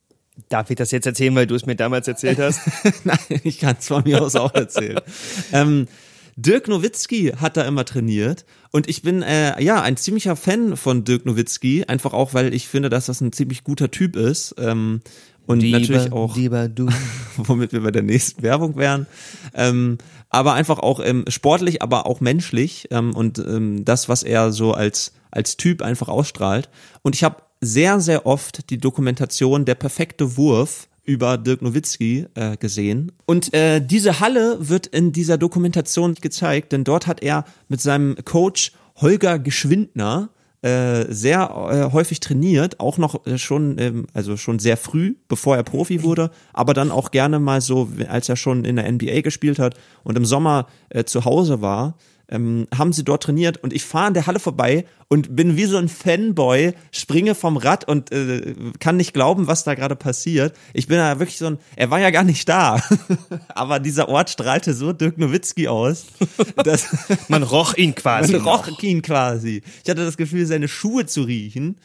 [0.51, 2.61] Darf ich das jetzt erzählen, weil du es mir damals erzählt hast?
[3.05, 5.01] Nein, ich kann es von mir aus auch erzählen.
[5.53, 5.89] ähm,
[6.37, 11.05] Dirk Nowitzki hat da immer trainiert und ich bin äh, ja ein ziemlicher Fan von
[11.05, 14.55] Dirk Nowitzki, einfach auch, weil ich finde, dass das ein ziemlich guter Typ ist.
[14.59, 15.01] Ähm,
[15.47, 16.89] und lieber, natürlich auch, lieber du.
[17.37, 19.07] womit wir bei der nächsten Werbung wären.
[19.55, 24.53] Ähm, aber einfach auch ähm, sportlich, aber auch menschlich ähm, und ähm, das, was er
[24.53, 26.69] so als als Typ einfach ausstrahlt.
[27.03, 32.57] Und ich habe sehr, sehr oft die Dokumentation Der perfekte Wurf über Dirk Nowitzki äh,
[32.57, 33.13] gesehen.
[33.25, 38.17] Und äh, diese Halle wird in dieser Dokumentation gezeigt, denn dort hat er mit seinem
[38.25, 40.31] Coach Holger Geschwindner
[40.63, 45.57] äh, sehr äh, häufig trainiert, auch noch äh, schon, ähm, also schon sehr früh, bevor
[45.57, 49.21] er Profi wurde, aber dann auch gerne mal so, als er schon in der NBA
[49.21, 51.97] gespielt hat und im Sommer äh, zu Hause war,
[52.29, 55.67] ähm, haben sie dort trainiert und ich fahre an der Halle vorbei und bin wie
[55.67, 60.57] so ein Fanboy, springe vom Rad und äh, kann nicht glauben, was da gerade passiert.
[60.75, 62.83] Ich bin da wirklich so ein, er war ja gar nicht da,
[63.55, 66.07] aber dieser Ort strahlte so Dirk Nowitzki aus,
[66.65, 66.89] dass
[67.29, 68.33] man roch ihn quasi.
[68.33, 68.83] Man roch noch.
[68.83, 69.63] ihn quasi.
[69.85, 71.77] Ich hatte das Gefühl, seine Schuhe zu riechen.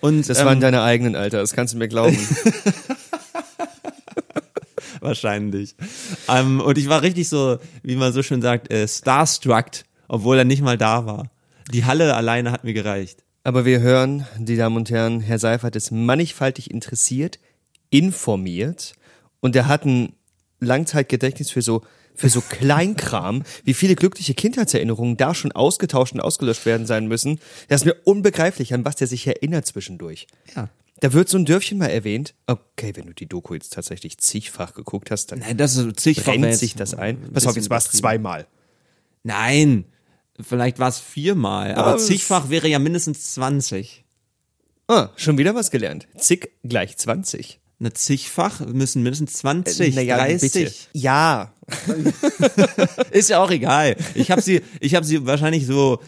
[0.00, 1.38] Und das ähm, waren deine eigenen, Alter.
[1.38, 2.18] Das kannst du mir glauben.
[5.00, 5.74] Wahrscheinlich.
[6.28, 10.44] Ähm, und ich war richtig so, wie man so schön sagt, äh, starstruck obwohl er
[10.44, 11.30] nicht mal da war.
[11.72, 13.22] Die Halle alleine hat mir gereicht.
[13.44, 17.38] Aber wir hören, die Damen und Herren, Herr Seifert ist mannigfaltig interessiert,
[17.90, 18.94] informiert
[19.40, 20.12] und er hat ein
[20.60, 21.82] Langzeitgedächtnis für so
[22.18, 27.38] für so Kleinkram, wie viele glückliche Kindheitserinnerungen da schon ausgetauscht und ausgelöscht werden sein müssen.
[27.68, 30.26] Das ist mir unbegreiflich, an was der sich erinnert zwischendurch.
[30.56, 30.68] Ja.
[31.00, 32.34] Da wird so ein Dörfchen mal erwähnt.
[32.48, 36.34] Okay, wenn du die Doku jetzt tatsächlich zigfach geguckt hast, dann Nein, das ist zigfach
[36.34, 37.22] brennt sich das ein.
[37.32, 38.48] Pass auf, jetzt war es zweimal.
[39.22, 39.84] Nein,
[40.40, 44.04] Vielleicht war es viermal, aber oh, zigfach wäre ja mindestens 20.
[44.86, 46.06] Ah, schon wieder was gelernt.
[46.16, 47.60] Zig gleich 20.
[47.80, 50.52] Eine zigfach müssen mindestens 20, äh, naja, 30.
[50.52, 50.72] Bitte.
[50.92, 51.52] Ja.
[53.10, 53.96] Ist ja auch egal.
[54.14, 56.00] Ich habe sie, ich habe sie wahrscheinlich so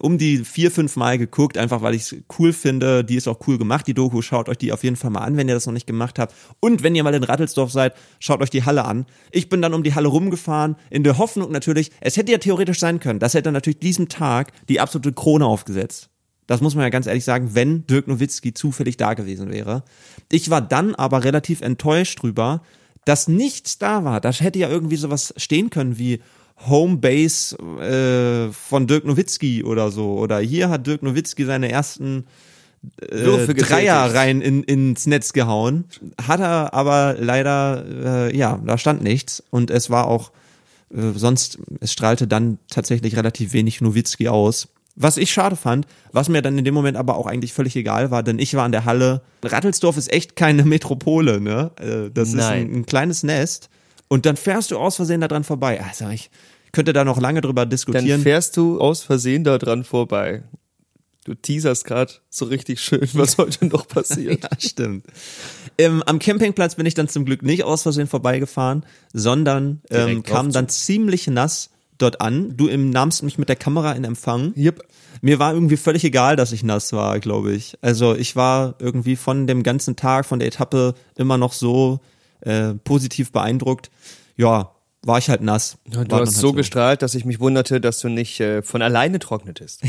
[0.00, 3.04] um die vier, fünf Mal geguckt, einfach weil ich es cool finde.
[3.04, 4.20] Die ist auch cool gemacht, die Doku.
[4.20, 6.34] Schaut euch die auf jeden Fall mal an, wenn ihr das noch nicht gemacht habt.
[6.60, 9.06] Und wenn ihr mal in Rattelsdorf seid, schaut euch die Halle an.
[9.30, 12.80] Ich bin dann um die Halle rumgefahren, in der Hoffnung natürlich, es hätte ja theoretisch
[12.80, 16.10] sein können, das hätte natürlich diesem Tag die absolute Krone aufgesetzt.
[16.46, 19.82] Das muss man ja ganz ehrlich sagen, wenn Dirk Nowitzki zufällig da gewesen wäre.
[20.30, 22.62] Ich war dann aber relativ enttäuscht drüber,
[23.06, 24.20] dass nichts da war.
[24.20, 26.20] Da hätte ja irgendwie sowas stehen können wie
[26.56, 30.14] Homebase äh, von Dirk Nowitzki oder so.
[30.18, 32.26] Oder hier hat Dirk Nowitzki seine ersten
[33.00, 35.84] äh, Dreier rein in, ins Netz gehauen.
[36.26, 39.42] Hat er aber leider, äh, ja, da stand nichts.
[39.50, 40.32] Und es war auch,
[40.94, 44.68] äh, sonst, es strahlte dann tatsächlich relativ wenig Nowitzki aus.
[44.96, 48.12] Was ich schade fand, was mir dann in dem Moment aber auch eigentlich völlig egal
[48.12, 49.22] war, denn ich war in der Halle.
[49.42, 51.72] Rattelsdorf ist echt keine Metropole, ne?
[51.80, 52.38] Äh, das Nein.
[52.38, 53.70] ist ein, ein kleines Nest.
[54.08, 55.82] Und dann fährst du aus Versehen da dran vorbei.
[55.82, 56.30] Also ich
[56.72, 58.08] könnte da noch lange drüber diskutieren.
[58.08, 60.42] Dann fährst du aus Versehen da dran vorbei.
[61.24, 64.42] Du teaserst gerade so richtig schön, was heute noch passiert.
[64.42, 65.06] ja, stimmt.
[65.78, 70.52] Ähm, am Campingplatz bin ich dann zum Glück nicht aus Versehen vorbeigefahren, sondern ähm, kam
[70.52, 72.56] dann ziemlich nass dort an.
[72.56, 74.52] Du nahmst mich mit der Kamera in Empfang.
[74.56, 74.86] Yep.
[75.22, 77.78] Mir war irgendwie völlig egal, dass ich nass war, glaube ich.
[77.80, 82.00] Also ich war irgendwie von dem ganzen Tag, von der Etappe immer noch so
[82.44, 83.90] äh, positiv beeindruckt.
[84.36, 85.78] Ja, war ich halt nass.
[85.90, 88.62] Ja, du hast halt so, so gestrahlt, dass ich mich wunderte, dass du nicht äh,
[88.62, 89.82] von alleine trocknetest.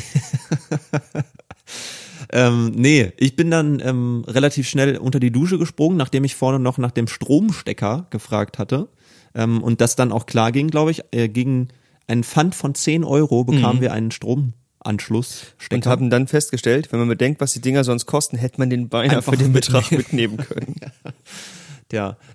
[2.32, 6.60] ähm, nee, ich bin dann ähm, relativ schnell unter die Dusche gesprungen, nachdem ich vorne
[6.60, 8.90] noch nach dem Stromstecker gefragt hatte.
[9.34, 11.70] Ähm, und das dann auch klar ging, glaube ich, äh, gegen
[12.08, 13.82] einen Pfand von 10 Euro bekamen mhm.
[13.82, 15.46] wir einen Stromanschluss.
[15.72, 18.90] Und haben dann festgestellt, wenn man bedenkt, was die Dinger sonst kosten, hätte man den
[18.90, 20.76] beinahe für den Betrag mitnehmen können.
[20.82, 21.12] Ja,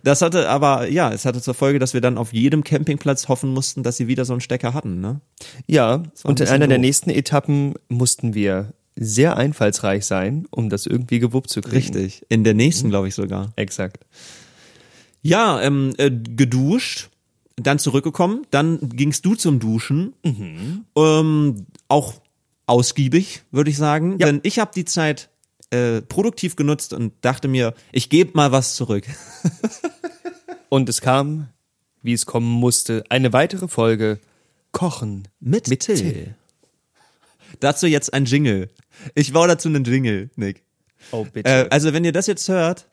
[0.05, 3.51] das hatte aber, ja, es hatte zur Folge, dass wir dann auf jedem Campingplatz hoffen
[3.51, 5.21] mussten, dass sie wieder so einen Stecker hatten, ne?
[5.67, 6.69] Ja, und in einer doof.
[6.69, 11.77] der nächsten Etappen mussten wir sehr einfallsreich sein, um das irgendwie gewuppt zu kriegen.
[11.77, 12.25] Richtig.
[12.29, 13.53] In der nächsten, glaube ich sogar.
[13.57, 14.05] Exakt.
[15.23, 17.11] Ja, ähm, äh, geduscht,
[17.57, 20.15] dann zurückgekommen, dann gingst du zum Duschen.
[20.97, 22.15] Ähm, auch
[22.67, 24.17] ausgiebig, würde ich sagen.
[24.19, 24.27] Ja.
[24.27, 25.29] Denn ich habe die Zeit
[25.71, 29.05] äh, produktiv genutzt und dachte mir, ich gebe mal was zurück.
[30.69, 31.49] Und es kam,
[32.03, 34.21] wie es kommen musste, eine weitere Folge
[34.73, 35.97] Kochen Mit, mit Till.
[35.97, 36.35] Till.
[37.59, 38.71] Dazu jetzt ein Jingle.
[39.15, 40.63] Ich baue dazu einen Jingle, Nick.
[41.11, 41.49] Oh, bitte.
[41.49, 42.87] Äh, also wenn ihr das jetzt hört,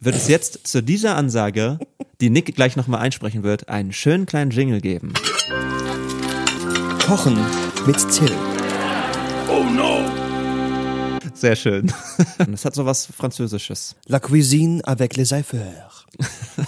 [0.00, 1.78] wird es jetzt zu dieser Ansage,
[2.20, 5.12] die Nick gleich nochmal einsprechen wird, einen schönen kleinen Jingle geben.
[7.06, 7.38] Kochen
[7.86, 8.32] mit Till.
[11.42, 11.92] Sehr schön.
[12.38, 13.96] Das hat so was Französisches.
[14.06, 16.06] La cuisine avec les Eifeurs.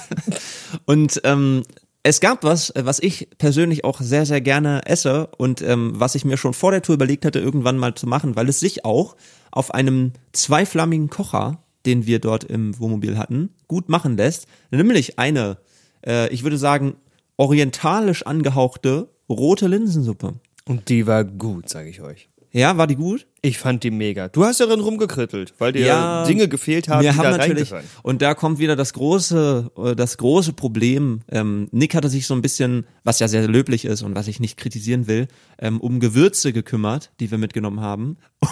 [0.86, 1.62] Und ähm,
[2.02, 6.24] es gab was, was ich persönlich auch sehr, sehr gerne esse und ähm, was ich
[6.24, 9.14] mir schon vor der Tour überlegt hatte, irgendwann mal zu machen, weil es sich auch
[9.52, 14.48] auf einem zweiflammigen Kocher, den wir dort im Wohnmobil hatten, gut machen lässt.
[14.72, 15.58] Nämlich eine,
[16.04, 16.96] äh, ich würde sagen,
[17.36, 20.34] orientalisch angehauchte rote Linsensuppe.
[20.66, 22.28] Und die war gut, sage ich euch.
[22.54, 23.26] Ja, war die gut?
[23.42, 24.28] Ich fand die mega.
[24.28, 27.72] Du hast darin rumgekrittelt, weil dir Ja, Dinge gefehlt haben, Wir die haben da natürlich,
[28.04, 31.22] und da kommt wieder das große, äh, das große Problem.
[31.32, 34.38] Ähm, Nick hatte sich so ein bisschen, was ja sehr löblich ist und was ich
[34.38, 35.26] nicht kritisieren will,
[35.58, 38.18] ähm, um Gewürze gekümmert, die wir mitgenommen haben.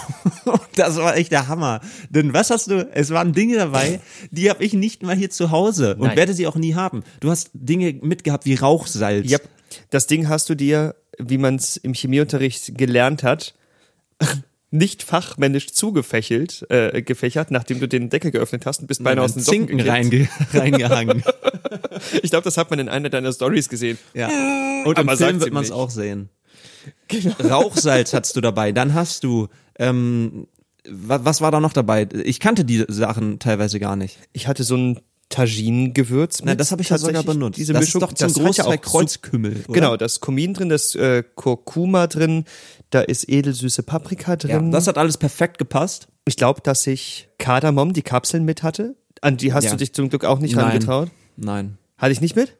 [0.75, 1.81] Das war echt der Hammer.
[2.09, 2.89] Denn was hast du?
[2.93, 6.17] Es waren Dinge dabei, die habe ich nicht mal hier zu Hause und Nein.
[6.17, 7.03] werde sie auch nie haben.
[7.19, 9.29] Du hast Dinge mitgehabt wie Rauchsalz.
[9.29, 9.47] Yep.
[9.91, 13.53] Das Ding hast du dir, wie man es im Chemieunterricht gelernt hat,
[14.71, 19.33] nicht fachmännisch zugefächelt, äh, gefächert, nachdem du den Deckel geöffnet hast und bist beinahe aus
[19.33, 21.23] den Socken reinge reingehangen.
[22.23, 23.99] Ich glaube, das hat man in einer deiner Stories gesehen.
[24.13, 24.27] Ja.
[24.85, 26.29] Und im Aber Film sagt's wird man es auch sehen.
[27.43, 28.71] Rauchsalz hattest du dabei.
[28.71, 29.47] Dann hast du,
[29.77, 30.47] ähm,
[30.89, 32.07] was, was war da noch dabei?
[32.23, 34.17] Ich kannte die Sachen teilweise gar nicht.
[34.33, 34.99] Ich hatte so ein
[35.33, 36.45] Tagine-Gewürz mit.
[36.47, 37.57] Na, das habe ich ja sogar benutzt.
[37.57, 39.63] Diese das Mischung, ist doch zum das Großteil ja auch Kreuzkümmel.
[39.67, 39.73] Oder?
[39.73, 42.45] Genau, da ist Kumin drin, das äh, Kurkuma drin,
[42.91, 44.71] da ist edelsüße Paprika Ja, drin.
[44.71, 46.07] das hat alles perfekt gepasst.
[46.25, 48.95] ich glaube, dass ich Kardamom, die Kapseln mit hatte.
[49.21, 49.71] An die hast Ja.
[49.71, 50.65] du dich zum Glück auch nicht Nein.
[50.65, 51.09] rangetraut.
[51.35, 51.77] Nein.
[51.97, 52.55] Hatte ich nicht mit?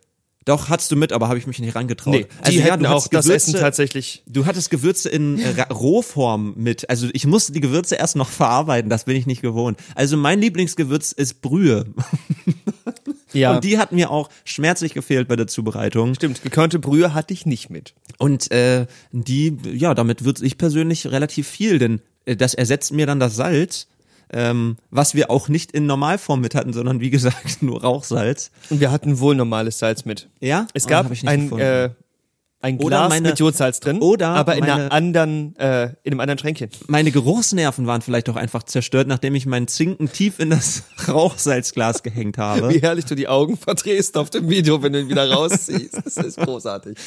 [0.46, 2.14] Doch, hattest du mit, aber habe ich mich nicht rangetraut.
[2.14, 4.24] Nee, die also ja, hätten du auch hattest das Gewürze, Essen tatsächlich.
[4.28, 6.90] Du hattest Gewürze in äh, Rohform mit.
[6.90, 9.80] Also ich musste die Gewürze erst noch verarbeiten, das bin ich nicht gewohnt.
[9.96, 11.86] Also mein Lieblingsgewürz ist Brühe.
[13.34, 16.16] Ja, Und die hat mir auch schmerzlich gefehlt bei der Zubereitung.
[16.16, 16.42] stimmt.
[16.44, 17.94] Gekörnte Brühe hatte ich nicht mit.
[18.18, 23.06] Und äh, die, ja, damit würze ich persönlich relativ viel, denn äh, das ersetzt mir
[23.06, 23.88] dann das Salz,
[24.32, 28.52] ähm, was wir auch nicht in Normalform mit hatten, sondern wie gesagt nur Rauchsalz.
[28.70, 30.30] Und wir hatten wohl normales Salz mit.
[30.40, 30.68] Ja?
[30.74, 31.90] Es Oh, gab nicht ein, äh,
[32.64, 36.14] ein Oder Glas meine- mit Jodsalz drin, oder aber in meine- einer anderen, äh, in
[36.14, 36.70] einem anderen Schränkchen.
[36.88, 42.04] Meine Geruchsnerven waren vielleicht auch einfach zerstört, nachdem ich meinen Zinken tief in das Rauchsalzglas
[42.04, 42.70] gehängt habe.
[42.74, 46.02] Wie herrlich du die Augen verdrehst auf dem Video, wenn du ihn wieder rausziehst.
[46.06, 46.98] Das ist großartig.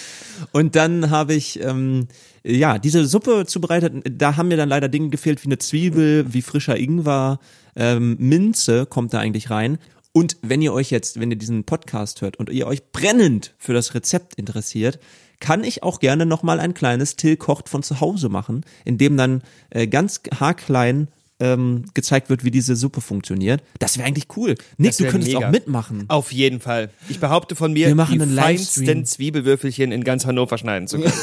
[0.53, 2.09] Und dann habe ich ähm,
[2.45, 3.95] ja diese Suppe zubereitet.
[4.11, 7.41] Da haben mir dann leider Dinge gefehlt wie eine Zwiebel, wie frischer Ingwer,
[7.75, 9.79] ähm, Minze kommt da eigentlich rein.
[10.13, 13.75] Und wenn ihr euch jetzt, wenn ihr diesen Podcast hört und ihr euch brennend für
[13.75, 14.99] das Rezept interessiert,
[15.41, 18.99] kann ich auch gerne noch mal ein kleines Till kocht von zu Hause machen, in
[18.99, 23.63] dem dann äh, ganz haarklein ähm, gezeigt wird, wie diese Suppe funktioniert.
[23.79, 24.55] Das wäre eigentlich cool.
[24.79, 25.47] Nick, du könntest mega.
[25.47, 26.05] auch mitmachen.
[26.09, 26.91] Auf jeden Fall.
[27.11, 28.87] Ich behaupte von mir, Wir machen die einen Livestream.
[28.87, 31.13] feinsten Zwiebelwürfelchen in ganz Hannover schneiden zu können.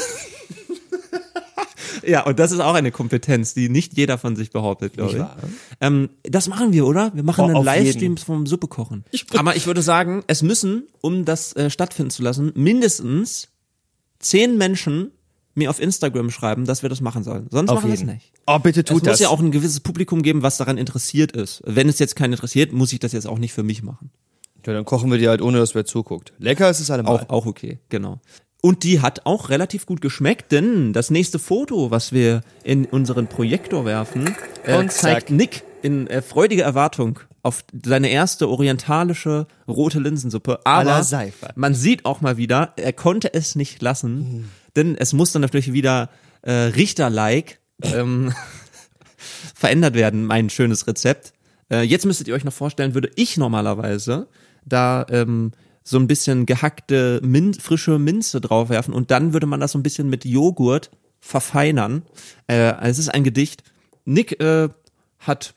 [2.06, 5.46] Ja, und das ist auch eine Kompetenz, die nicht jeder von sich behauptet, glaube ich.
[5.80, 7.12] Ähm, das machen wir, oder?
[7.14, 9.04] Wir machen Oh, einen Livestream vom Suppe kochen.
[9.34, 13.48] Aber ich würde sagen, es müssen, um das äh, stattfinden zu lassen, mindestens
[14.24, 15.10] zehn Menschen
[15.54, 17.46] mir auf Instagram schreiben, dass wir das machen sollen.
[17.50, 18.32] Sonst Auf machen wir es nicht.
[18.46, 19.20] Oh, bitte Es tut muss das.
[19.20, 21.62] ja auch ein gewisses Publikum geben, was daran interessiert ist.
[21.64, 24.10] Wenn es jetzt keinen interessiert, muss ich das jetzt auch nicht für mich machen.
[24.66, 26.32] ja, dann kochen wir die halt, ohne dass wer zuguckt.
[26.38, 27.20] Lecker ist es allemal.
[27.20, 28.20] Auch, auch okay, genau.
[28.62, 33.26] Und die hat auch relativ gut geschmeckt, denn das nächste Foto, was wir in unseren
[33.26, 34.34] Projektor werfen,
[34.64, 35.30] äh, zeigt.
[35.30, 40.60] Nick in äh, freudiger Erwartung auf seine erste orientalische rote Linsensuppe.
[40.64, 41.04] Aber
[41.54, 45.72] man sieht auch mal wieder, er konnte es nicht lassen, denn es muss dann natürlich
[45.72, 46.10] wieder
[46.42, 48.32] äh, Richter-like ähm,
[49.54, 51.34] verändert werden, mein schönes Rezept.
[51.70, 54.26] Äh, jetzt müsstet ihr euch noch vorstellen, würde ich normalerweise
[54.64, 55.52] da ähm,
[55.82, 59.82] so ein bisschen gehackte Min frische Minze draufwerfen und dann würde man das so ein
[59.82, 62.02] bisschen mit Joghurt verfeinern.
[62.46, 63.64] Äh, es ist ein Gedicht.
[64.06, 64.70] Nick äh,
[65.18, 65.54] hat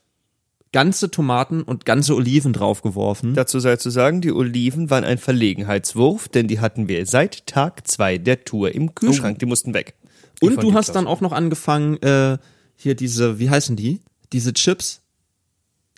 [0.78, 3.34] ganze Tomaten und ganze Oliven draufgeworfen.
[3.34, 7.88] Dazu sei zu sagen, die Oliven waren ein Verlegenheitswurf, denn die hatten wir seit Tag
[7.88, 9.40] zwei der Tour im Kühlschrank.
[9.40, 9.94] Die mussten weg.
[10.40, 10.94] Die Und du hast Klaus.
[10.94, 12.38] dann auch noch angefangen, äh,
[12.76, 13.98] hier diese, wie heißen die?
[14.32, 15.00] Diese Chips,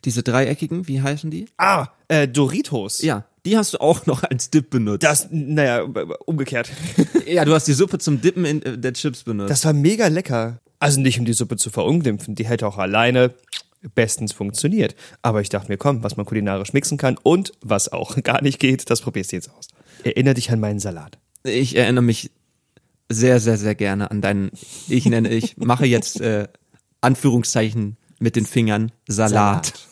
[0.07, 1.45] diese dreieckigen, wie heißen die?
[1.59, 3.03] Ah, äh, Doritos.
[3.03, 5.03] Ja, die hast du auch noch als Dip benutzt.
[5.03, 5.83] Das, naja,
[6.25, 6.71] umgekehrt.
[7.27, 9.51] ja, du hast die Suppe zum Dippen in, äh, der Chips benutzt.
[9.51, 10.59] Das war mega lecker.
[10.79, 13.35] Also nicht um die Suppe zu verunglimpfen, die hätte auch alleine
[13.95, 14.95] bestens funktioniert.
[15.23, 18.59] Aber ich dachte mir, komm, was man kulinarisch mixen kann und was auch gar nicht
[18.59, 19.69] geht, das probierst du jetzt aus.
[20.05, 21.19] Erinner dich an meinen Salat.
[21.45, 22.31] ich erinnere mich
[23.09, 24.51] sehr, sehr, sehr gerne an deinen,
[24.89, 26.47] ich nenne, ich mache jetzt äh,
[27.01, 29.73] Anführungszeichen mit den Fingern Salat.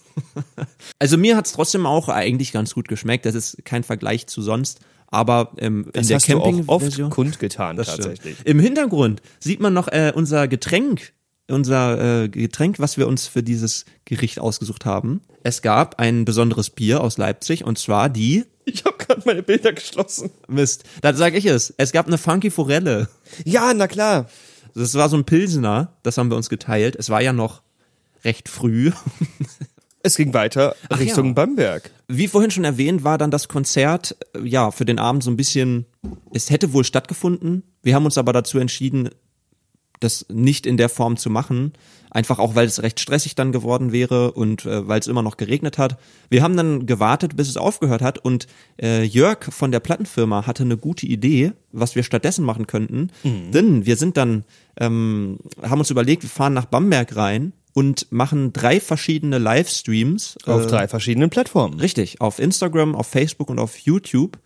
[0.98, 3.24] Also mir hat's trotzdem auch eigentlich ganz gut geschmeckt.
[3.24, 4.81] Das ist kein Vergleich zu sonst.
[5.07, 8.09] Aber ähm, in Das der hast du auch Camping oft kundgetan, Das stimmt.
[8.16, 8.37] tatsächlich.
[8.44, 11.12] Im Hintergrund sieht man noch äh, unser Getränk,
[11.48, 15.20] unser äh, Getränk, was wir uns für dieses Gericht ausgesucht haben.
[15.42, 19.72] Es gab ein besonderes Bier aus Leipzig und zwar die Ich habe gerade meine Bilder
[19.72, 20.30] geschlossen.
[20.46, 21.72] Mist, da sage ich es.
[21.78, 23.08] Es gab eine Funky Forelle.
[23.44, 24.28] Ja, na klar.
[24.74, 26.94] Das war so ein Pilsener, das haben wir uns geteilt.
[26.94, 27.62] Es war ja noch
[28.24, 28.92] recht früh.
[30.00, 31.32] Es ging weiter Ach Richtung ja.
[31.32, 31.90] Bamberg.
[32.06, 35.37] Wie vorhin schon erwähnt, war dann das Konzert äh, ja für den Abend so ein
[35.37, 35.87] bisschen.
[36.32, 37.64] Es hätte wohl stattgefunden.
[37.82, 39.11] Wir haben uns aber dazu entschieden,
[40.00, 41.72] das nicht in der Form zu machen.
[42.11, 45.37] Einfach auch, weil es recht stressig dann geworden wäre und äh, weil es immer noch
[45.37, 45.98] geregnet hat.
[46.30, 48.46] Wir haben dann gewartet, bis es aufgehört hat und
[48.80, 53.11] äh, Jörg von der Plattenfirma hatte eine gute Idee, was wir stattdessen machen könnten.
[53.52, 54.44] Denn wir sind dann,
[54.80, 60.38] ähm, haben uns überlegt, wir fahren nach Bamberg rein und machen drei verschiedene Livestreams.
[60.46, 61.78] Auf äh, drei verschiedenen Plattformen.
[61.78, 64.38] Richtig, auf Instagram, auf Facebook und auf YouTube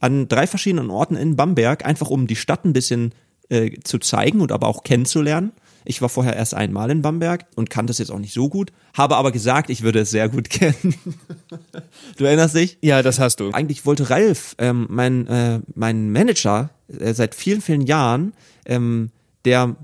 [0.00, 3.12] an drei verschiedenen Orten in Bamberg, einfach um die Stadt ein bisschen
[3.48, 5.52] äh, zu zeigen und aber auch kennenzulernen.
[5.84, 8.72] Ich war vorher erst einmal in Bamberg und kannte es jetzt auch nicht so gut,
[8.92, 10.94] habe aber gesagt, ich würde es sehr gut kennen.
[12.18, 12.76] du erinnerst dich?
[12.82, 13.52] Ja, das hast du.
[13.52, 18.34] Eigentlich wollte Ralf, ähm, mein, äh, mein Manager, äh, seit vielen, vielen Jahren,
[18.66, 19.10] ähm,
[19.46, 19.76] der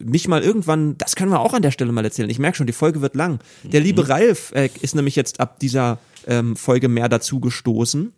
[0.00, 2.30] mich mal irgendwann, das können wir auch an der Stelle mal erzählen.
[2.30, 3.38] Ich merke schon, die Folge wird lang.
[3.62, 8.12] Der liebe Ralf äh, ist nämlich jetzt ab dieser ähm, Folge mehr dazu gestoßen.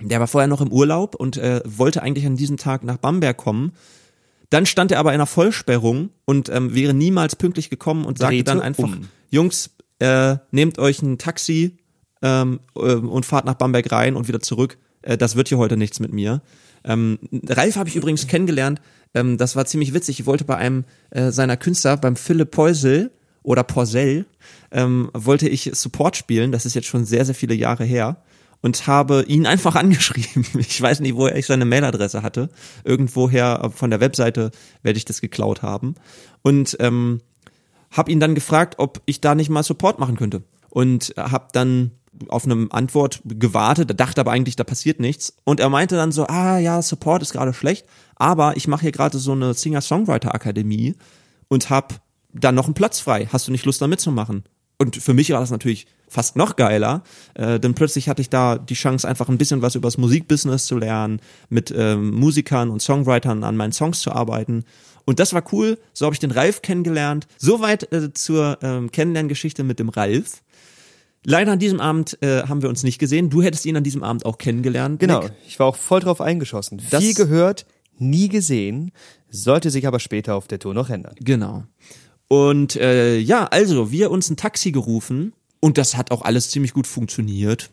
[0.00, 3.36] Der war vorher noch im Urlaub und äh, wollte eigentlich an diesem Tag nach Bamberg
[3.36, 3.72] kommen.
[4.50, 8.36] Dann stand er aber in einer Vollsperrung und ähm, wäre niemals pünktlich gekommen und sagte
[8.36, 9.08] Drehte dann einfach, um.
[9.30, 11.78] Jungs, äh, nehmt euch ein Taxi
[12.22, 14.78] ähm, äh, und fahrt nach Bamberg rein und wieder zurück.
[15.02, 16.42] Äh, das wird hier heute nichts mit mir.
[16.84, 18.80] Ähm, Ralf habe ich übrigens kennengelernt.
[19.14, 20.20] Ähm, das war ziemlich witzig.
[20.20, 23.10] Ich wollte bei einem äh, seiner Künstler, beim Philipp Poisel
[23.42, 24.26] oder Poisel,
[24.70, 26.52] ähm, wollte ich Support spielen.
[26.52, 28.22] Das ist jetzt schon sehr, sehr viele Jahre her.
[28.62, 30.44] Und habe ihn einfach angeschrieben.
[30.58, 32.50] Ich weiß nicht, woher ich seine Mailadresse hatte.
[32.84, 34.50] Irgendwoher äh, von der Webseite
[34.82, 35.94] werde ich das geklaut haben.
[36.42, 37.20] Und ähm,
[37.90, 40.42] habe ihn dann gefragt, ob ich da nicht mal Support machen könnte.
[40.70, 41.92] Und habe dann
[42.28, 45.36] auf eine Antwort gewartet, dachte aber eigentlich, da passiert nichts.
[45.44, 48.92] Und er meinte dann so, ah ja, Support ist gerade schlecht, aber ich mache hier
[48.92, 50.94] gerade so eine Singer-Songwriter-Akademie
[51.48, 51.96] und habe
[52.32, 53.28] da noch einen Platz frei.
[53.32, 54.44] Hast du nicht Lust da mitzumachen?
[54.78, 57.02] Und für mich war das natürlich fast noch geiler,
[57.34, 60.66] äh, denn plötzlich hatte ich da die Chance, einfach ein bisschen was über das Musikbusiness
[60.66, 64.64] zu lernen, mit ähm, Musikern und Songwritern an meinen Songs zu arbeiten.
[65.04, 65.78] Und das war cool.
[65.94, 67.26] So habe ich den Ralf kennengelernt.
[67.38, 70.42] Soweit äh, zur ähm, Kennenlerngeschichte mit dem Ralf.
[71.24, 73.30] Leider an diesem Abend äh, haben wir uns nicht gesehen.
[73.30, 75.00] Du hättest ihn an diesem Abend auch kennengelernt.
[75.00, 75.32] Genau, Nick.
[75.46, 76.80] ich war auch voll drauf eingeschossen.
[76.90, 77.66] Das- Viel gehört,
[77.98, 78.92] nie gesehen,
[79.30, 81.14] sollte sich aber später auf der Tour noch ändern.
[81.20, 81.64] Genau.
[82.28, 86.72] Und äh, ja, also wir uns ein Taxi gerufen und das hat auch alles ziemlich
[86.72, 87.70] gut funktioniert.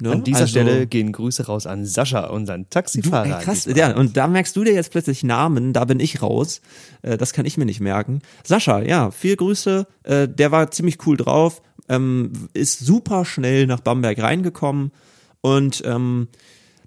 [0.00, 0.10] Ne?
[0.10, 3.38] An dieser also, Stelle gehen Grüße raus an Sascha, unseren Du, Taxifahrer.
[3.38, 6.60] ey, krass, ja, und da merkst du dir jetzt plötzlich Namen, da bin ich raus.
[7.02, 8.20] Äh, das kann ich mir nicht merken.
[8.42, 9.86] Sascha, ja, viel Grüße.
[10.02, 14.90] Äh, der war ziemlich cool drauf, ähm, ist super schnell nach Bamberg reingekommen
[15.40, 16.28] und ähm,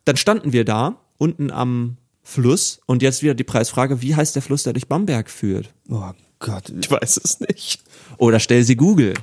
[0.04, 4.42] dann standen wir da unten am Fluss und jetzt wieder die Preisfrage, wie heißt der
[4.42, 5.74] Fluss, der durch Bamberg führt?
[5.90, 6.02] Oh
[6.40, 7.84] Gott, ich weiß es nicht.
[8.18, 9.14] Oder stell sie Google.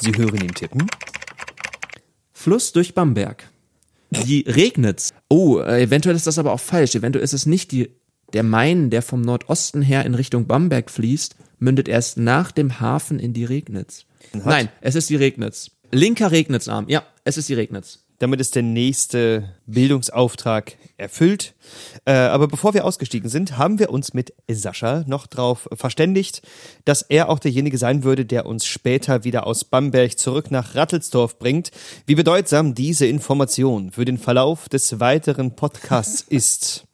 [0.00, 0.86] Sie hören ihn tippen?
[2.32, 3.50] Fluss durch Bamberg.
[4.10, 5.12] Die Regnitz.
[5.28, 6.94] Oh, äh, eventuell ist das aber auch falsch.
[6.94, 7.90] Eventuell ist es nicht die,
[8.32, 13.18] der Main, der vom Nordosten her in Richtung Bamberg fließt, mündet erst nach dem Hafen
[13.18, 14.06] in die Regnitz.
[14.32, 15.70] Nein, es ist die Regnitz.
[15.92, 16.88] Linker Regnitzarm.
[16.88, 18.04] Ja, es ist die Regnitz.
[18.20, 21.54] Damit ist der nächste Bildungsauftrag erfüllt.
[22.04, 26.42] Äh, aber bevor wir ausgestiegen sind, haben wir uns mit Sascha noch drauf verständigt,
[26.84, 31.38] dass er auch derjenige sein würde, der uns später wieder aus Bamberg zurück nach Rattelsdorf
[31.38, 31.70] bringt.
[32.04, 36.84] Wie bedeutsam diese Information für den Verlauf des weiteren Podcasts ist,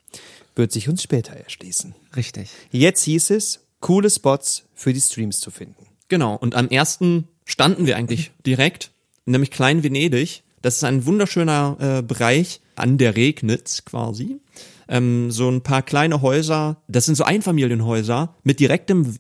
[0.55, 1.97] wird sich uns später erschließen.
[2.15, 2.51] Richtig.
[2.71, 5.89] Jetzt hieß es, coole Spots für die Streams zu finden.
[6.07, 6.37] Genau.
[6.37, 8.93] Und am ersten standen wir eigentlich direkt,
[9.25, 10.45] nämlich Klein Venedig.
[10.63, 14.41] Das ist ein wunderschöner äh, Bereich an der Regnitz quasi.
[14.89, 19.17] Ähm, so ein paar kleine Häuser, das sind so Einfamilienhäuser mit direktem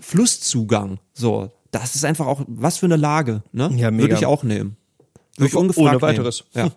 [0.00, 0.98] Flusszugang.
[1.14, 3.70] So, das ist einfach auch, was für eine Lage, ne?
[3.76, 4.04] Ja, mega.
[4.04, 4.76] Würde ich auch nehmen.
[5.36, 6.44] Würde ich Ohne ungefragt weiteres.
[6.54, 6.68] Nehmen.
[6.68, 6.74] Ja.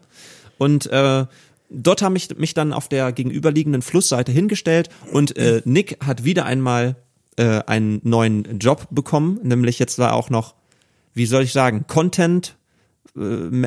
[0.57, 1.25] Und äh,
[1.69, 6.45] dort habe ich mich dann auf der gegenüberliegenden Flussseite hingestellt und äh, Nick hat wieder
[6.45, 6.95] einmal
[7.37, 10.55] äh, einen neuen Job bekommen, nämlich jetzt war auch noch,
[11.13, 12.57] wie soll ich sagen, Content,
[13.17, 13.21] äh,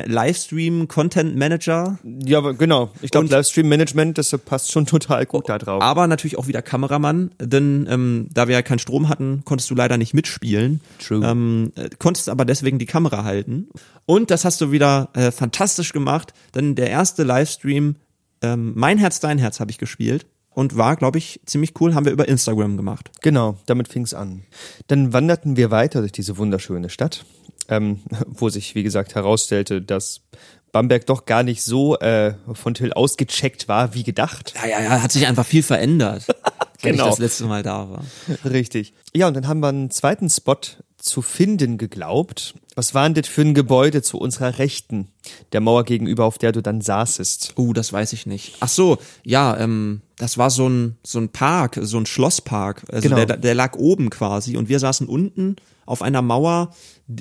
[0.07, 2.91] Livestream, Content Manager, Ja, aber genau.
[3.01, 5.81] Ich glaube, Und- Livestream-Management, das passt schon total gut da drauf.
[5.81, 9.75] aber natürlich auch wieder Kameramann, denn ähm, da wir ja keinen Strom hatten, konntest du
[9.75, 10.81] leider nicht mitspielen.
[11.05, 11.25] True.
[11.25, 13.67] Ähm, äh, konntest aber deswegen die Kamera halten.
[14.05, 17.95] Und das hast du wieder äh, fantastisch gemacht, denn der erste Livestream,
[18.41, 22.05] ähm, Mein Herz, dein Herz habe ich gespielt und war, glaube ich, ziemlich cool, haben
[22.05, 23.09] wir über Instagram gemacht.
[23.21, 24.43] Genau, damit fing's an.
[24.87, 27.25] Dann wanderten wir weiter durch diese wunderschöne Stadt,
[27.69, 30.21] ähm, wo sich, wie gesagt, herausstellte, dass
[30.71, 34.53] Bamberg doch gar nicht so äh, von Till ausgecheckt war, wie gedacht.
[34.55, 36.25] Ja, ja, ja, hat sich einfach viel verändert,
[36.81, 37.05] wenn Genau.
[37.05, 38.03] ich das letzte Mal da war.
[38.45, 38.93] Richtig.
[39.15, 40.57] Ja, und dann haben wir einen zweiten Spot
[41.03, 42.55] zu finden geglaubt.
[42.75, 45.09] Was war denn das für ein Gebäude zu unserer Rechten,
[45.51, 47.53] der Mauer gegenüber, auf der du dann saßest?
[47.57, 48.55] Uh, das weiß ich nicht.
[48.61, 52.83] Ach so, ja, ähm, das war so ein so ein Park, so ein Schlosspark.
[52.91, 53.25] Also Genau.
[53.25, 56.73] der, der lag oben quasi und wir saßen unten auf einer Mauer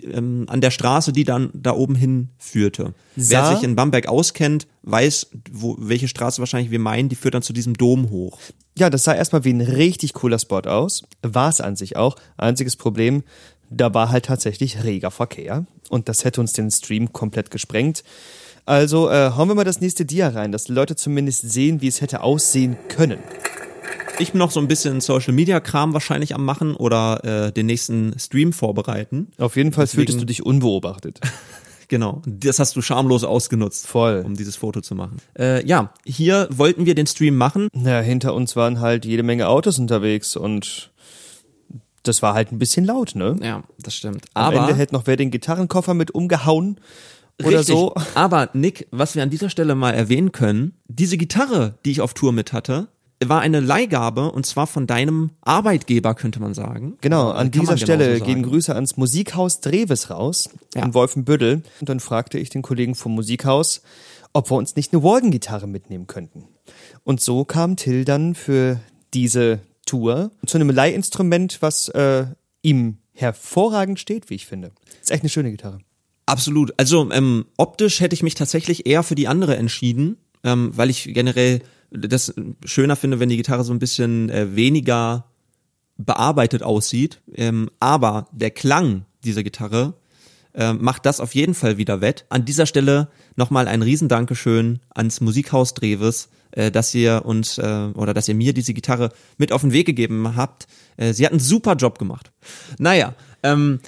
[0.05, 2.95] ähm, an der Straße, die dann da oben hinführte.
[3.17, 7.09] Sah- Wer sich in Bamberg auskennt, weiß, wo, welche Straße wahrscheinlich wir meinen.
[7.09, 8.39] Die führt dann zu diesem Dom hoch.
[8.79, 11.03] Ja, das sah erstmal wie ein richtig cooler Spot aus.
[11.23, 12.15] War es an sich auch.
[12.39, 13.23] Einziges Problem,
[13.77, 15.67] da war halt tatsächlich reger Verkehr.
[15.91, 18.03] Und das hätte uns den Stream komplett gesprengt.
[18.65, 21.89] Also äh, hauen wir mal das nächste Dia rein, dass die Leute zumindest sehen, wie
[21.89, 23.19] es hätte aussehen können.
[24.19, 27.67] Ich bin noch so ein bisschen Social Media Kram wahrscheinlich am machen oder äh, den
[27.67, 29.29] nächsten Stream vorbereiten.
[29.39, 31.21] Auf jeden Fall Deswegen- fühltest du dich unbeobachtet.
[31.89, 33.87] Genau, das hast du schamlos ausgenutzt.
[33.87, 34.23] Voll.
[34.25, 35.19] Um dieses Foto zu machen.
[35.39, 37.69] Äh, ja, hier wollten wir den Stream machen.
[37.75, 40.91] Na, hinter uns waren halt jede Menge Autos unterwegs und
[42.03, 43.37] das war halt ein bisschen laut, ne?
[43.43, 44.27] Ja, das stimmt.
[44.35, 46.79] Am Aber Ende hätte noch wer den Gitarrenkoffer mit umgehauen
[47.41, 47.75] oder richtig.
[47.75, 47.95] so.
[48.15, 52.15] Aber Nick, was wir an dieser Stelle mal erwähnen können, diese Gitarre, die ich auf
[52.15, 52.89] Tour mit hatte,
[53.25, 56.99] war eine Leihgabe und zwar von deinem Arbeitgeber, könnte man sagen.
[57.03, 58.43] Genau, an dieser Stelle genauso gehen.
[58.43, 60.85] Grüße ans Musikhaus Dreves raus Ja.
[60.85, 61.63] in Wolfenbüttel.
[61.81, 63.83] Und dann fragte ich den Kollegen vom Musikhaus,
[64.33, 66.49] ob wir uns nicht eine Walden-Gitarre mitnehmen könnten.
[67.05, 68.81] Und so kam Till dann für
[69.15, 72.27] diese Tour zu einem Leihinstrument, was äh,
[72.63, 74.73] ihm hervorragend steht, wie ich finde.
[75.01, 75.79] Ist echt eine schöne Gitarre.
[76.27, 76.73] Absolut.
[76.79, 81.13] Also ähm, optisch hätte ich mich tatsächlich eher für die andere entschieden, ähm, weil ich
[81.13, 85.27] generell das schöner finde, wenn die Gitarre so ein bisschen äh, weniger
[85.99, 87.21] bearbeitet aussieht.
[87.35, 89.95] Ähm, aber der Klang dieser Gitarre
[90.55, 92.27] äh, macht das auf jeden Fall wieder wett.
[92.29, 98.15] An dieser Stelle nochmal ein Riesendankeschön ans Musikhaus Dreves, äh, dass ihr uns äh, oder
[98.15, 100.67] dass ihr mir diese Gitarre mit auf den Weg gegeben habt.
[100.97, 102.33] Äh, sie hat einen super Job gemacht.
[102.79, 103.81] Naja, ähm,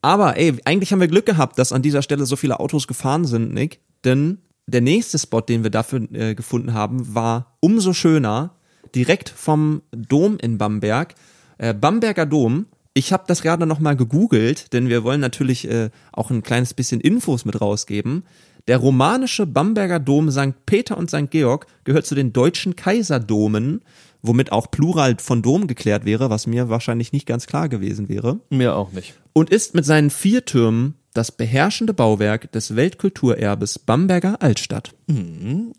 [0.00, 3.24] aber ey, eigentlich haben wir Glück gehabt, dass an dieser Stelle so viele Autos gefahren
[3.24, 3.80] sind, Nick.
[4.04, 8.56] Denn der nächste Spot, den wir dafür äh, gefunden haben, war umso schöner.
[8.94, 11.14] Direkt vom Dom in Bamberg.
[11.58, 12.66] Äh, Bamberger Dom.
[12.94, 17.00] Ich habe das gerade nochmal gegoogelt, denn wir wollen natürlich äh, auch ein kleines bisschen
[17.00, 18.24] Infos mit rausgeben.
[18.68, 20.66] Der romanische Bamberger Dom St.
[20.66, 21.30] Peter und St.
[21.30, 23.80] Georg gehört zu den deutschen Kaiserdomen,
[24.20, 28.38] womit auch Plural von Dom geklärt wäre, was mir wahrscheinlich nicht ganz klar gewesen wäre
[28.50, 29.14] Mir auch nicht.
[29.32, 34.94] und ist mit seinen vier Türmen das beherrschende Bauwerk des Weltkulturerbes Bamberger Altstadt.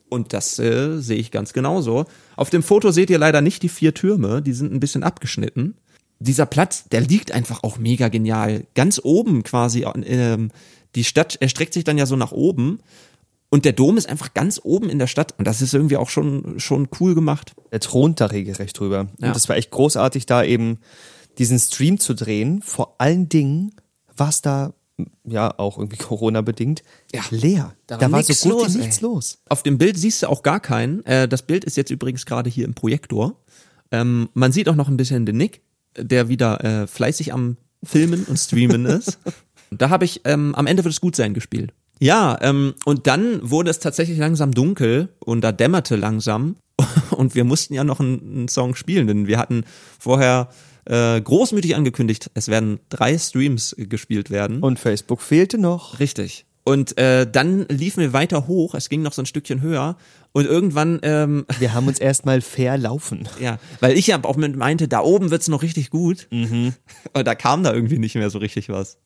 [0.10, 2.06] Und das äh, sehe ich ganz genauso.
[2.36, 5.76] Auf dem Foto seht ihr leider nicht die vier Türme, die sind ein bisschen abgeschnitten.
[6.24, 8.66] Dieser Platz, der liegt einfach auch mega genial.
[8.76, 10.52] Ganz oben quasi, ähm,
[10.96, 12.80] die Stadt erstreckt sich dann ja so nach oben.
[13.50, 15.36] Und der Dom ist einfach ganz oben in der Stadt.
[15.38, 17.54] Und das ist irgendwie auch schon, schon cool gemacht.
[17.72, 19.10] Er thront da regelrecht drüber.
[19.20, 19.28] Ja.
[19.28, 20.80] Und es war echt großartig, da eben
[21.38, 22.62] diesen Stream zu drehen.
[22.64, 23.76] Vor allen Dingen
[24.18, 24.74] war es da,
[25.24, 27.22] ja, auch irgendwie Corona-bedingt, Ja.
[27.30, 27.76] leer.
[27.86, 28.86] Da Da war so gut los, wie ey.
[28.86, 29.40] nichts los.
[29.50, 31.06] Auf dem Bild siehst du auch gar keinen.
[31.06, 33.36] Äh, das Bild ist jetzt übrigens gerade hier im Projektor.
[33.92, 35.62] Ähm, man sieht auch noch ein bisschen den Nick,
[35.98, 39.20] der wieder äh, fleißig am Filmen und Streamen ist.
[39.76, 41.74] Da habe ich ähm, am Ende wird es gut sein gespielt.
[42.00, 46.58] Ja, ähm, und dann wurde es tatsächlich langsam dunkel und da dämmerte langsam
[47.10, 49.64] und wir mussten ja noch einen, einen Song spielen, denn wir hatten
[49.98, 50.50] vorher
[50.86, 54.60] äh, großmütig angekündigt, es werden drei Streams gespielt werden.
[54.60, 56.00] Und Facebook fehlte noch.
[56.00, 56.46] Richtig.
[56.64, 59.98] Und äh, dann liefen wir weiter hoch, es ging noch so ein Stückchen höher
[60.32, 63.28] und irgendwann, ähm, Wir haben uns erstmal verlaufen.
[63.40, 66.28] ja, weil ich ja auch mit meinte, da oben wird's noch richtig gut.
[66.32, 66.74] Mhm.
[67.14, 68.98] Und da kam da irgendwie nicht mehr so richtig was.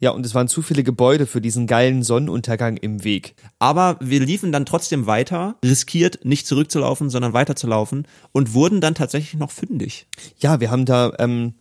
[0.00, 3.36] Ja, und es waren zu viele Gebäude für diesen geilen Sonnenuntergang im Weg.
[3.58, 9.38] Aber wir liefen dann trotzdem weiter, riskiert nicht zurückzulaufen, sondern weiterzulaufen und wurden dann tatsächlich
[9.40, 10.06] noch fündig.
[10.38, 11.54] Ja, wir haben da ähm,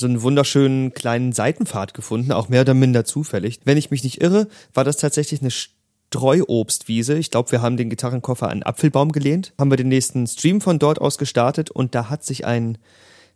[0.00, 3.60] so einen wunderschönen kleinen Seitenpfad gefunden, auch mehr oder minder zufällig.
[3.64, 7.16] Wenn ich mich nicht irre, war das tatsächlich eine Streuobstwiese.
[7.18, 10.60] Ich glaube, wir haben den Gitarrenkoffer an einen Apfelbaum gelehnt, haben wir den nächsten Stream
[10.60, 12.78] von dort aus gestartet und da hat sich ein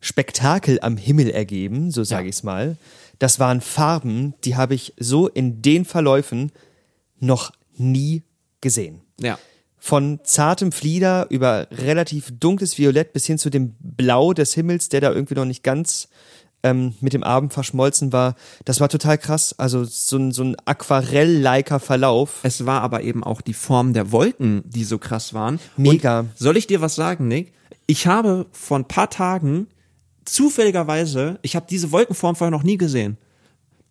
[0.01, 2.29] Spektakel am Himmel ergeben, so sage Ja.
[2.29, 2.77] ich's mal.
[3.21, 6.53] Das waren Farben, die habe ich so in den Verläufen
[7.21, 8.23] noch nie
[8.61, 9.01] gesehen.
[9.21, 9.39] Ja.
[9.79, 15.01] Von zartem Flieder über relativ dunkles Violett bis hin zu dem Blau des Himmels, der
[15.01, 16.09] da irgendwie noch nicht ganz
[16.65, 18.35] ähm, mit dem Abend verschmolzen war.
[18.65, 19.55] Das war total krass.
[19.59, 22.41] Also so ein, so ein Aquarell-liker Verlauf.
[22.43, 25.61] Es war aber eben auch die Form der Wolken, die so krass waren.
[25.77, 26.21] Mega.
[26.21, 27.53] Und soll ich dir was sagen, Nick?
[27.87, 29.69] Ich habe vor ein paar Tagen
[30.25, 33.19] zufälligerweise, ich habe diese Wolkenform vorher noch nie gesehen.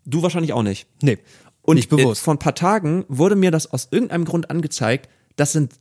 [0.05, 0.87] Du wahrscheinlich auch nicht.
[1.01, 1.19] Nee,
[1.61, 2.23] Und nicht bewusst.
[2.23, 5.09] Vor ein paar Tagen wurde mir das aus irgendeinem Grund angezeigt.
[5.35, 5.75] Das sind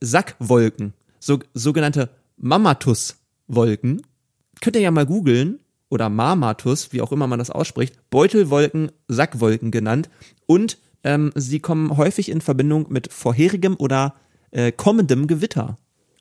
[0.00, 2.08] Sackwolken, so, sogenannte
[2.38, 4.02] Mammatus-Wolken.
[4.62, 5.58] Könnt ihr ja mal googeln
[5.92, 7.94] oder Marmatus, wie auch immer man das ausspricht.
[8.08, 10.08] Beutelwolken, Sackwolken genannt.
[10.46, 14.14] Und ähm, sie kommen häufig in Verbindung mit vorherigem oder
[14.52, 15.76] äh, kommendem Gewitter.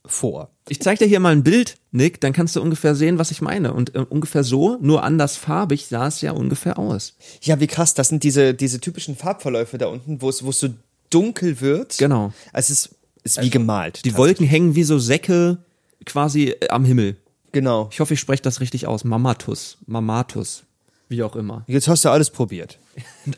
[0.06, 0.50] vor.
[0.68, 3.42] Ich zeig dir hier mal ein Bild, Nick, dann kannst du ungefähr sehen, was ich
[3.42, 3.74] meine.
[3.74, 7.16] Und äh, ungefähr so, nur anders farbig, sah es ja ungefähr aus.
[7.42, 7.94] Ja, wie krass.
[7.94, 10.68] Das sind diese, diese typischen Farbverläufe da unten, wo es, so
[11.10, 11.98] dunkel wird.
[11.98, 12.34] Genau.
[12.52, 14.04] Also es ist, ist wie gemalt.
[14.04, 15.60] Die Wolken hängen wie so Säcke
[16.06, 17.16] quasi äh, am Himmel.
[17.52, 17.90] Genau.
[17.92, 19.04] Ich hoffe, ich spreche das richtig aus.
[19.04, 20.64] Mamatus, Mamatus,
[21.10, 21.64] wie auch immer.
[21.68, 22.80] Jetzt hast du alles probiert.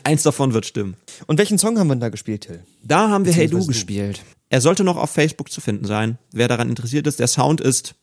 [0.04, 0.96] Eins davon wird stimmen.
[1.26, 2.62] Und welchen Song haben wir denn da gespielt, Till?
[2.82, 4.22] Da haben wir Hey Du gespielt.
[4.48, 6.18] Er sollte noch auf Facebook zu finden sein.
[6.32, 7.94] Wer daran interessiert ist, der Sound ist,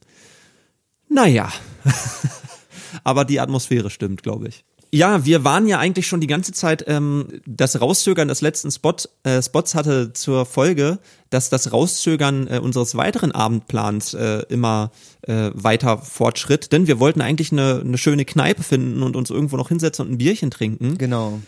[1.07, 1.51] naja.
[3.03, 4.66] Aber die Atmosphäre stimmt, glaube ich.
[4.93, 8.95] Ja, wir waren ja eigentlich schon die ganze Zeit, ähm, das Rauszögern des letzten Spot,
[9.23, 15.51] äh, Spots hatte zur Folge, dass das Rauszögern äh, unseres weiteren Abendplans äh, immer äh,
[15.53, 16.73] weiter fortschritt.
[16.73, 20.13] Denn wir wollten eigentlich eine, eine schöne Kneipe finden und uns irgendwo noch hinsetzen und
[20.13, 20.97] ein Bierchen trinken.
[20.97, 21.39] Genau.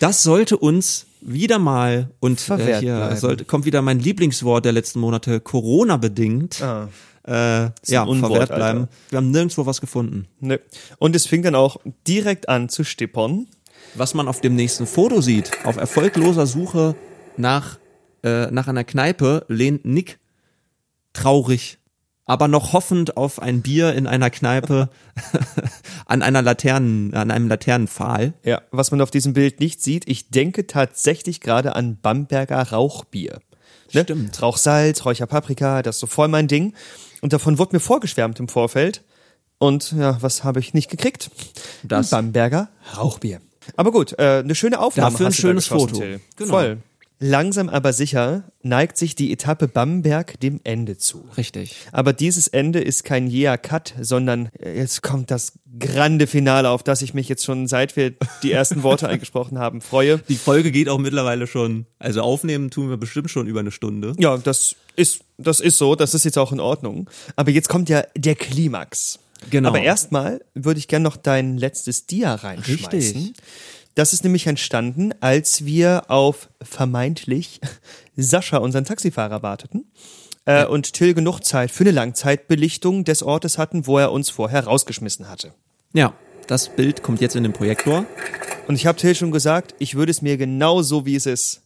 [0.00, 4.98] Das sollte uns wieder mal und äh, hier sollte, kommt wieder mein Lieblingswort der letzten
[4.98, 6.62] Monate, Corona bedingt.
[6.62, 6.88] Ah.
[7.28, 8.54] Äh, ja, Unwort, verwehrt Alter.
[8.54, 8.88] bleiben.
[9.10, 10.26] Wir haben nirgendwo was gefunden.
[10.40, 10.60] Ne.
[10.98, 11.76] Und es fing dann auch
[12.06, 13.46] direkt an zu stippern.
[13.94, 16.94] Was man auf dem nächsten Foto sieht, auf erfolgloser Suche
[17.36, 17.78] nach,
[18.22, 20.18] äh, nach einer Kneipe, lehnt Nick
[21.12, 21.78] traurig,
[22.24, 24.90] aber noch hoffend auf ein Bier in einer Kneipe
[26.06, 28.34] an einer Laternen, an einem Laternenpfahl.
[28.44, 33.40] Ja, was man auf diesem Bild nicht sieht, ich denke tatsächlich gerade an Bamberger Rauchbier.
[33.92, 34.02] Ne?
[34.02, 34.42] Stimmt.
[34.42, 36.74] Rauchsalz, Räucherpaprika, das ist so voll mein Ding.
[37.20, 39.02] Und davon wurde mir vorgeschwärmt im Vorfeld.
[39.58, 41.30] Und ja, was habe ich nicht gekriegt?
[41.82, 42.10] Das.
[42.10, 43.40] Bamberger Rauchbier.
[43.76, 45.10] Aber gut, äh, eine schöne Aufnahme.
[45.10, 46.00] Dafür ein schönes Foto.
[46.36, 46.50] Genau.
[46.50, 46.78] Voll.
[47.20, 51.28] Langsam aber sicher neigt sich die Etappe Bamberg dem Ende zu.
[51.36, 51.74] Richtig.
[51.90, 56.84] Aber dieses Ende ist kein jäher Cut, sondern äh, jetzt kommt das grande Finale, auf
[56.84, 58.14] das ich mich jetzt schon seit wir
[58.44, 60.18] die ersten Worte eingesprochen haben freue.
[60.28, 64.14] Die Folge geht auch mittlerweile schon, also aufnehmen tun wir bestimmt schon über eine Stunde.
[64.18, 67.10] Ja, das ist, das ist so, das ist jetzt auch in Ordnung.
[67.34, 69.18] Aber jetzt kommt ja der Klimax.
[69.50, 69.68] Genau.
[69.68, 72.92] Aber erstmal würde ich gerne noch dein letztes Dia reinschmeißen.
[72.92, 73.32] Richtig.
[73.98, 77.60] Das ist nämlich entstanden, als wir auf vermeintlich
[78.16, 79.90] Sascha, unseren Taxifahrer, warteten.
[80.44, 84.66] Äh, und Till genug Zeit für eine Langzeitbelichtung des Ortes hatten, wo er uns vorher
[84.66, 85.52] rausgeschmissen hatte.
[85.94, 86.14] Ja,
[86.46, 88.06] das Bild kommt jetzt in den Projektor.
[88.68, 91.62] Und ich habe Till schon gesagt, ich würde es mir genau so, wie es ist,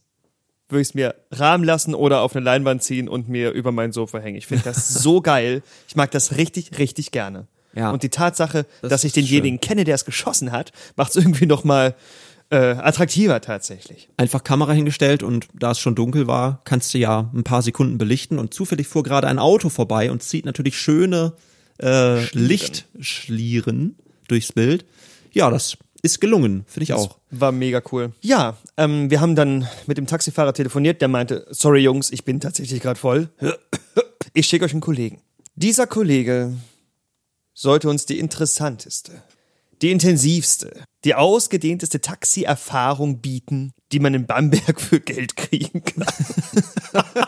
[0.69, 3.91] würde ich es mir rahmen lassen oder auf eine Leinwand ziehen und mir über mein
[3.91, 4.37] Sofa hängen.
[4.37, 5.61] Ich finde das so geil.
[5.87, 7.47] Ich mag das richtig, richtig gerne.
[7.75, 7.91] Ja.
[7.91, 11.45] Und die Tatsache, Das dass ich denjenigen kenne, der es geschossen hat, macht es irgendwie
[11.45, 11.95] noch mal
[12.49, 14.09] äh, attraktiver tatsächlich.
[14.17, 17.97] Einfach Kamera hingestellt und da es schon dunkel war, kannst du ja ein paar Sekunden
[17.97, 21.33] belichten und zufällig fuhr gerade ein Auto vorbei und zieht natürlich schöne
[21.81, 23.95] äh, Lichtschlieren
[24.27, 24.85] durchs Bild.
[25.31, 27.17] Ja, das ist gelungen, finde ich auch.
[27.31, 28.11] War mega cool.
[28.21, 32.39] Ja, ähm, wir haben dann mit dem Taxifahrer telefoniert, der meinte, sorry Jungs, ich bin
[32.39, 33.29] tatsächlich gerade voll.
[34.33, 35.21] Ich schicke euch einen Kollegen.
[35.55, 36.53] Dieser Kollege
[37.53, 39.21] sollte uns die interessanteste,
[39.81, 46.05] die intensivste, die ausgedehnteste Taxi-Erfahrung bieten, die man in Bamberg für Geld kriegen kann.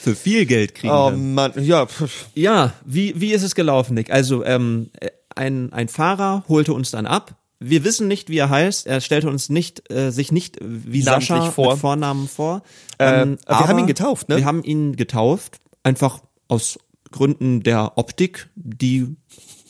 [0.00, 1.10] Für viel Geld kriegen Oh.
[1.10, 1.86] Mann, ja.
[2.34, 4.10] Ja, wie, wie ist es gelaufen, Nick?
[4.10, 7.34] Also, ähm, äh, ein, ein Fahrer holte uns dann ab.
[7.58, 8.86] Wir wissen nicht, wie er heißt.
[8.86, 11.72] Er stellte uns nicht, äh, sich nicht äh, wie Namentlich Sascha vor.
[11.72, 12.62] mit Vornamen vor.
[12.96, 14.38] Äh, Ähm, wir haben ihn getauft, ne?
[14.38, 16.78] Wir haben ihn getauft, einfach aus
[17.10, 19.16] Gründen der Optik, die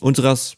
[0.01, 0.57] unseres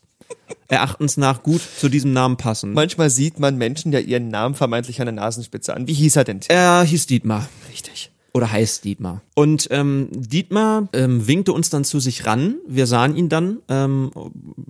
[0.69, 2.73] Erachtens nach gut zu diesem Namen passen.
[2.73, 5.87] manchmal sieht man Menschen ja ihren Namen vermeintlich an der Nasenspitze an.
[5.87, 6.41] Wie hieß er denn?
[6.49, 7.49] Er hieß Dietmar.
[7.71, 8.11] Richtig.
[8.35, 9.21] Oder heißt Dietmar.
[9.35, 12.57] Und ähm, Dietmar ähm, winkte uns dann zu sich ran.
[12.67, 14.11] Wir sahen ihn dann, ähm,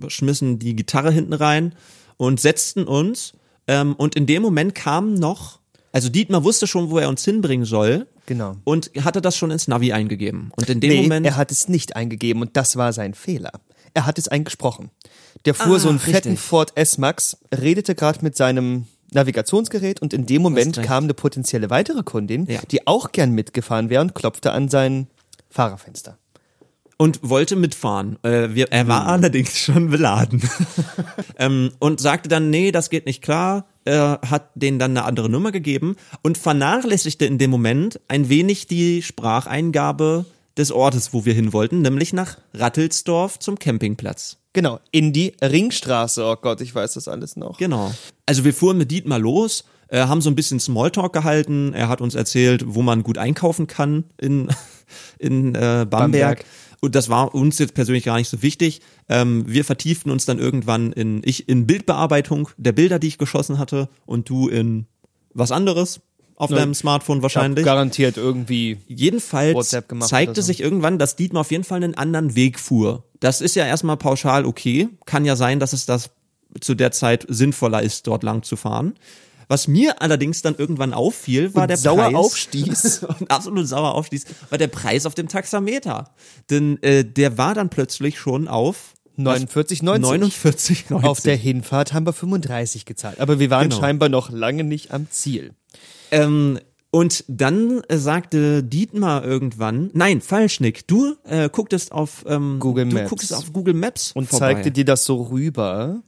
[0.07, 1.73] schmissen die Gitarre hinten rein
[2.17, 3.33] und setzten uns.
[3.67, 5.59] Ähm, und in dem Moment kam noch,
[5.93, 8.07] also Dietmar wusste schon, wo er uns hinbringen soll.
[8.25, 8.55] Genau.
[8.63, 10.51] Und hatte das schon ins Navi eingegeben.
[10.55, 11.25] Und in dem Nee, Moment.
[11.25, 13.51] er hat es nicht eingegeben und das war sein Fehler.
[13.93, 14.89] Er hat es eingesprochen.
[15.45, 16.39] Der fuhr Ah, so einen fetten richtig.
[16.39, 22.01] Ford S-Max, redete gerade mit seinem Navigationsgerät und in dem Moment kam eine potenzielle weitere
[22.03, 22.61] Kundin, Ja.
[22.71, 25.07] die auch gern mitgefahren wäre und klopfte an sein
[25.49, 26.17] Fahrerfenster.
[26.97, 28.17] Und wollte mitfahren.
[28.23, 30.41] Äh, wir, er war allerdings schon beladen.
[31.37, 33.65] ähm, und sagte dann, nee, das geht nicht klar.
[33.85, 38.67] Er hat denen dann eine andere Nummer gegeben und vernachlässigte in dem Moment ein wenig
[38.67, 40.25] die Spracheingabe
[40.57, 44.37] des Ortes, wo wir hin wollten, nämlich nach Rattelsdorf zum Campingplatz.
[44.53, 46.23] Genau, in die Ringstraße.
[46.23, 47.57] Oh Gott, ich weiß das alles noch.
[47.57, 47.91] Genau.
[48.27, 51.73] Also wir fuhren mit Dietmar los, äh, haben so ein bisschen Smalltalk gehalten.
[51.73, 54.49] Er hat uns erzählt, wo man gut einkaufen kann in,
[55.17, 55.89] in äh, Bamberg.
[55.89, 56.45] Bamberg.
[56.83, 58.81] Und das war uns jetzt persönlich gar nicht so wichtig.
[59.07, 63.57] Ähm, wir vertieften uns dann irgendwann in ich in Bildbearbeitung der Bilder, die ich geschossen
[63.57, 64.85] hatte, und du in
[65.33, 66.01] was anderes
[66.35, 67.63] auf Ja, deinem Smartphone wahrscheinlich.
[67.63, 68.79] garantiert irgendwie.
[68.85, 70.47] Jedenfalls WhatsApp gemacht zeigte so.
[70.47, 73.05] sich irgendwann, dass Dietmar auf jeden Fall einen anderen Weg fuhr.
[73.21, 74.89] Das ist ja erstmal pauschal okay.
[75.05, 76.09] Kann ja sein, dass es das
[76.59, 78.95] zu der Zeit sinnvoller ist, dort lang zu fahren.
[79.53, 82.15] Was mir allerdings dann irgendwann auffiel, war Und der sauer Preis.
[82.15, 83.03] aufstieß.
[83.19, 86.09] und absolut sauer aufstieß, war der Preis auf dem Taxameter.
[86.49, 89.83] Denn äh, der war dann plötzlich schon auf 49,90.
[89.83, 91.07] 49, 90.
[91.07, 93.19] Auf der Hinfahrt haben wir 35 gezahlt.
[93.19, 93.79] Aber wir waren Genau.
[93.79, 95.51] scheinbar noch lange nicht am Ziel.
[96.09, 96.57] Ähm,
[96.89, 102.87] und dann äh, sagte Dietmar irgendwann, nein, falsch, Nick, du äh, gucktest auf ähm, Google
[102.89, 103.09] du Maps.
[103.11, 104.53] gucktest auf Google Maps Und vorbei.
[104.55, 106.01] zeigte dir das so rüber.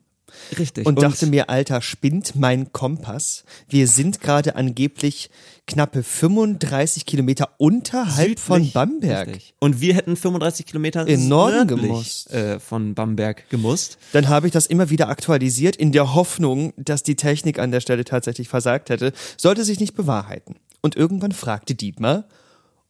[0.57, 3.43] Richtig Und dachte mir, Alter, spinnt mein Kompass.
[3.67, 5.29] Wir sind gerade angeblich
[5.67, 9.27] knappe 35 Kilometer unterhalb von südlich, Bamberg.
[9.27, 9.53] richtig.
[9.59, 12.31] Und wir hätten 35 Kilometer In Norden gemusst.
[12.31, 13.97] Äh, von Bamberg gemusst.
[14.13, 17.81] Dann habe ich das immer wieder aktualisiert in der Hoffnung, dass die Technik an der
[17.81, 19.13] Stelle tatsächlich versagt hätte.
[19.37, 20.55] Sollte sich nicht bewahrheiten.
[20.81, 22.25] Und irgendwann fragte Dietmar,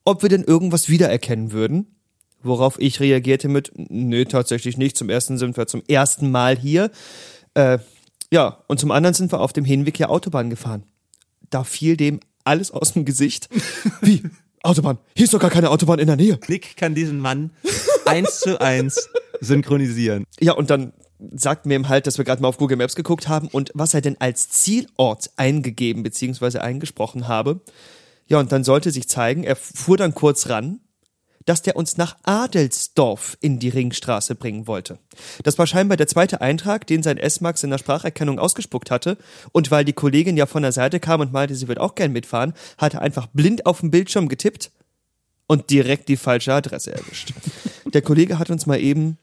[0.03, 1.87] ob wir denn irgendwas wiedererkennen würden.
[2.43, 4.97] Worauf ich reagierte mit, nö, tatsächlich nicht.
[4.97, 6.91] Zum ersten sind wir zum ersten Mal hier.
[7.56, 7.80] Äh,
[8.32, 10.84] ja, und zum anderen sind wir auf dem Hinweg ja Autobahn gefahren.
[11.49, 13.49] Da fiel dem alles aus dem Gesicht.
[14.01, 14.24] Wie?
[14.62, 14.97] Autobahn?
[15.16, 16.39] Hier ist doch gar keine Autobahn in der Nähe.
[16.47, 17.51] Nick kann diesen Mann
[18.06, 20.26] eins zu eins synchronisieren.
[20.39, 20.93] Ja, und dann
[21.34, 23.93] sagt mir ihm halt, dass wir gerade mal auf Google Maps geguckt haben und was
[23.93, 26.60] er denn als Zielort eingegeben bzw.
[26.60, 27.62] eingesprochen habe.
[28.28, 30.80] Ja, und dann sollte sich zeigen, er fuhr dann kurz ran,
[31.45, 34.97] dass der uns nach Adelsdorf in die Ringstraße bringen wollte.
[35.43, 39.17] Das war scheinbar der zweite Eintrag, den sein S-Max in der Spracherkennung ausgespuckt hatte.
[39.51, 42.11] Und weil die Kollegin ja von der Seite kam und meinte, sie wird auch gern
[42.11, 44.71] mitfahren, hat er einfach blind auf dem Bildschirm getippt
[45.47, 47.33] und direkt die falsche Adresse erwischt.
[47.93, 49.17] Der Kollege hat uns mal eben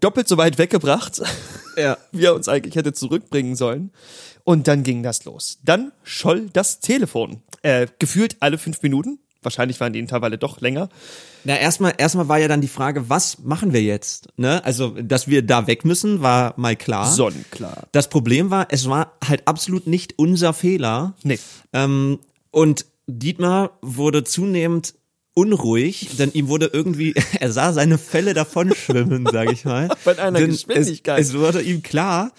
[0.00, 1.22] doppelt so weit weggebracht,
[1.76, 1.96] Ja.
[2.12, 3.92] wie er uns eigentlich hätte zurückbringen sollen.
[4.44, 5.60] Und dann ging das los.
[5.62, 7.42] Dann scholl das Telefon.
[7.62, 9.20] Äh, gefühlt alle fünf Minuten.
[9.42, 10.88] Wahrscheinlich waren die Intervalle doch länger.
[11.44, 14.28] Na, erstmal, erstmal war ja dann die Frage, was machen wir jetzt?
[14.36, 14.64] Ne?
[14.64, 17.10] Also, dass wir da weg müssen, war mal klar.
[17.10, 17.88] Sonnenklar.
[17.92, 21.14] Das Problem war, es war halt absolut nicht unser Fehler.
[21.22, 21.38] Nee.
[21.72, 22.20] Ähm,
[22.50, 24.94] und Dietmar wurde zunehmend
[25.34, 29.88] unruhig, denn ihm wurde irgendwie, er sah seine Fälle davon schwimmen, sag ich mal.
[30.04, 31.20] Bei einer Denn Geschwindigkeit.
[31.20, 32.32] Es, es wurde ihm klar,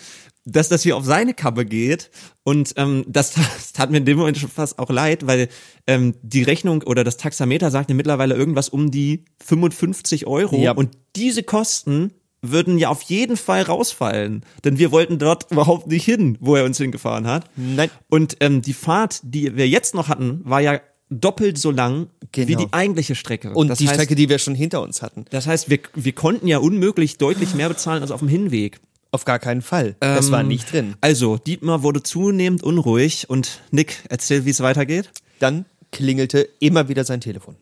[0.45, 2.11] dass das hier auf seine Kappe geht
[2.43, 5.47] und ähm, das, das tat mir in dem Moment schon fast auch leid, weil
[5.87, 10.71] ähm, die Rechnung oder das Taxameter sagte mittlerweile irgendwas um die 55 Euro Ja.
[10.73, 16.03] und diese Kosten würden ja auf jeden Fall rausfallen, denn wir wollten dort überhaupt nicht
[16.03, 17.49] hin, wo er uns hingefahren hat.
[17.55, 17.89] Nein.
[18.09, 22.45] Und ähm, die Fahrt, die wir jetzt noch hatten, war ja doppelt so lang wie
[22.45, 22.65] Genau.
[22.65, 23.53] die eigentliche Strecke.
[23.53, 25.23] Und das die heißt, Strecke, die wir schon hinter uns hatten.
[25.29, 28.81] das heißt, wir, wir konnten ja unmöglich deutlich mehr bezahlen als auf dem Hinweg.
[29.13, 29.95] Auf gar keinen Fall.
[29.99, 30.95] das war nicht drin.
[30.99, 35.11] Also, Dietmar wurde zunehmend unruhig und Nick, erzähl, wie es weitergeht.
[35.37, 37.55] Dann klingelte immer wieder sein Telefon.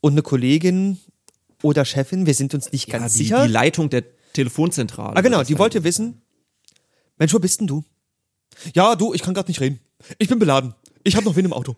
[0.00, 0.98] Und eine Kollegin
[1.62, 3.46] oder Chefin, wir sind uns nicht ganz die, sicher.
[3.46, 5.16] die Leitung der Telefonzentrale.
[5.16, 6.22] Ah, genau, die wollte wissen,
[7.18, 7.82] Mensch, wo bist denn du?
[8.72, 9.80] Ja, du, ich kann gerade nicht reden.
[10.18, 10.74] Ich bin beladen.
[11.02, 11.74] Ich habe noch wen im Auto.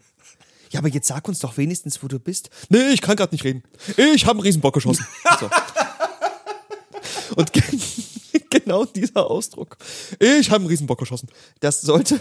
[0.70, 2.50] Ja, aber jetzt sag uns doch wenigstens, wo du bist.
[2.68, 3.62] Nee, ich kann gerade nicht reden.
[3.96, 5.06] Ich habe einen Riesenbock geschossen.
[5.40, 5.48] So.
[7.36, 7.52] Und
[8.50, 9.76] genau dieser Ausdruck.
[10.18, 11.28] Ich habe einen Riesenbock geschossen.
[11.60, 12.20] Das sollte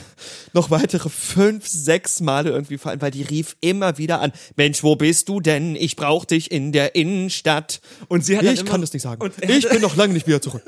[0.54, 4.32] noch weitere fünf, sechs Male irgendwie fallen, weil die rief immer wieder an.
[4.56, 5.76] Mensch, wo bist du denn?
[5.76, 7.82] Ich brauch dich in der Innenstadt.
[8.08, 9.22] Und sie hat ich kann das nicht sagen.
[9.22, 10.64] und Ich bin noch lange nicht wieder zurück.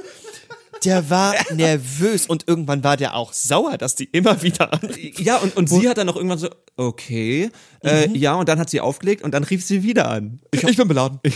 [0.84, 5.20] Der war nervös und irgendwann war der auch sauer, dass die immer wieder anrief.
[5.20, 7.50] Ja, und, und sie hat dann auch irgendwann so, okay,
[7.84, 10.40] äh, ja, und dann hat sie aufgelegt und dann rief sie wieder an.
[10.52, 11.20] Ich, bin beladen.
[11.24, 11.36] Ich,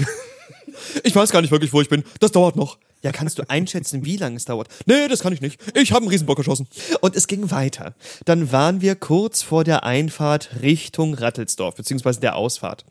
[1.04, 2.04] ich weiß gar nicht wirklich, wo ich bin.
[2.20, 2.78] Das dauert noch.
[3.04, 4.70] Ja, kannst du einschätzen, wie lange es dauert?
[4.86, 5.60] Nee, das kann ich nicht.
[5.76, 6.68] Ich habe einen Riesenbock geschossen.
[7.02, 7.96] Und es ging weiter.
[8.24, 12.86] Dann waren wir kurz vor der Einfahrt Richtung Rattelsdorf, beziehungsweise der Ausfahrt.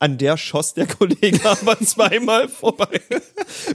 [0.00, 3.00] An der schoss der Kollege aber zweimal vorbei.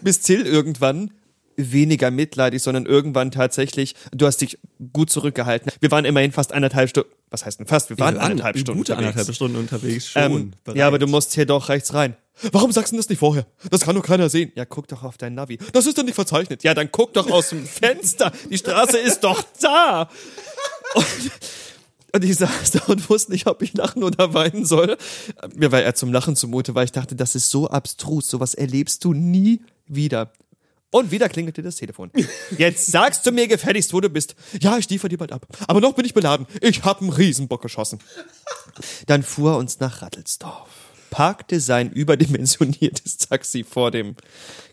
[0.01, 1.11] Bis Till irgendwann
[1.55, 4.57] weniger mitleidig, sondern irgendwann tatsächlich, du hast dich
[4.91, 5.71] gut zurückgehalten.
[5.79, 7.91] Wir waren immerhin fast anderthalb Stunden, was heißt denn fast?
[7.91, 9.15] Wir waren anderthalb Stunden Gute unterwegs.
[9.15, 10.53] anderthalb Stunden unterwegs schon.
[10.65, 12.15] Ähm, ja, aber du musst hier doch rechts rein.
[12.51, 13.45] Warum sagst du das nicht vorher?
[13.69, 14.51] Das kann doch keiner sehen.
[14.55, 15.59] Ja, guck doch auf dein Navi.
[15.71, 16.63] Das ist doch nicht verzeichnet.
[16.63, 18.31] Ja, dann guck doch aus dem Fenster.
[18.49, 20.09] Die Straße ist doch da.
[20.95, 21.05] Und,
[22.13, 24.97] und ich saß da und wusste nicht, ob ich lachen oder weinen soll.
[25.55, 28.27] Mir war eher zum Lachen zumute, weil ich dachte, das ist so abstrus.
[28.27, 30.31] Sowas erlebst du nie wieder.
[30.93, 32.11] Und wieder klingelte das Telefon.
[32.55, 34.35] Jetzt sagst du mir gefälligst, wo du bist.
[34.61, 35.47] Ja, ich liefere dir bald ab.
[35.67, 36.45] Aber noch bin ich beladen.
[36.61, 37.97] Ich hab einen Riesenbock geschossen.
[39.07, 40.69] Dann fuhr er uns nach Rattelsdorf,
[41.13, 44.15] parkte sein überdimensioniertes Taxi vor dem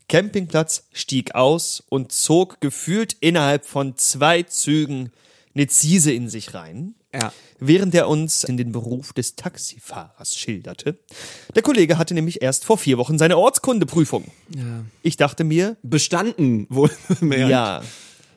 [0.09, 5.13] Campingplatz, stieg aus und zog gefühlt innerhalb von zwei Zügen
[5.55, 6.95] eine Ziese in sich rein.
[7.13, 7.33] Ja.
[7.59, 10.97] Während er uns in den Beruf des Taxifahrers schilderte.
[11.55, 14.25] Der Kollege hatte nämlich erst vor vier Wochen seine Ortskundeprüfung.
[14.55, 14.85] Ja.
[15.03, 17.49] Ich dachte mir, Bestanden, wohl mehr.
[17.49, 17.83] ja.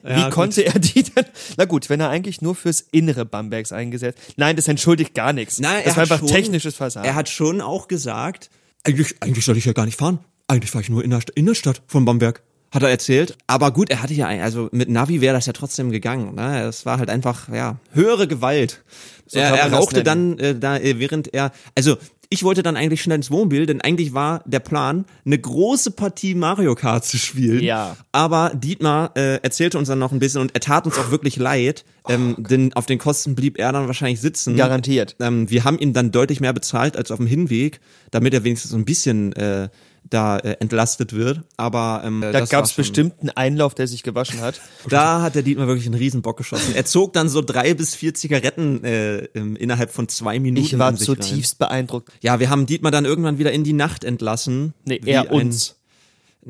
[0.04, 0.34] Wie Ja, gut.
[0.34, 1.26] konnte er die denn?
[1.58, 4.20] Na gut, wenn er eigentlich nur fürs Innere Bambergs eingesetzt.
[4.36, 5.60] Nein, das entschuldigt gar nichts.
[5.60, 7.08] Nein, das er war hat einfach schon- technisches Versagen.
[7.08, 8.49] Er hat schon auch gesagt,
[8.84, 10.20] Eigentlich, eigentlich soll ich ja gar nicht fahren.
[10.47, 12.43] Eigentlich fahre ich nur in der St- Innenstadt von Bamberg.
[12.72, 13.38] hat er erzählt.
[13.47, 16.36] Aber gut, er hatte ja, ein- also mit Navi wäre das ja trotzdem gegangen.
[16.36, 16.64] Ne?
[16.64, 18.84] Es war halt einfach, ja, höhere Gewalt.
[19.32, 21.97] er man er das rauchte dann, äh, da, äh, während er, also
[22.34, 26.34] ich wollte dann eigentlich schnell ins Wohnmobil, denn eigentlich war der Plan, eine große Partie
[26.34, 27.61] Mario Kart zu spielen.
[27.61, 27.95] Ja.
[28.11, 31.36] Aber Dietmar äh, erzählte uns dann noch ein bisschen und er tat uns auch wirklich
[31.36, 34.55] leid, ähm, denn auf den Kosten blieb er dann wahrscheinlich sitzen.
[34.55, 35.15] Garantiert.
[35.19, 37.79] Ähm, wir haben ihm dann deutlich mehr bezahlt als auf dem Hinweg,
[38.09, 39.69] damit er wenigstens so ein bisschen äh,
[40.10, 41.41] da äh, entlastet wird.
[41.58, 44.62] Aber ähm, Da gab es bestimmt einen Einlauf, der sich gewaschen hat.
[44.89, 46.76] Da hat der Dietmar wirklich einen Riesenbock geschossen.
[46.76, 50.66] Er zog dann so drei bis vier Zigaretten äh, innerhalb von zwei Minuten.
[50.66, 50.97] Ich war rein.
[50.97, 52.12] zutiefst beeindruckt.
[52.22, 54.74] Ja, wir haben Dietmar dann irgendwann wieder in die Nacht entlassen.
[54.86, 55.76] Nee, er uns.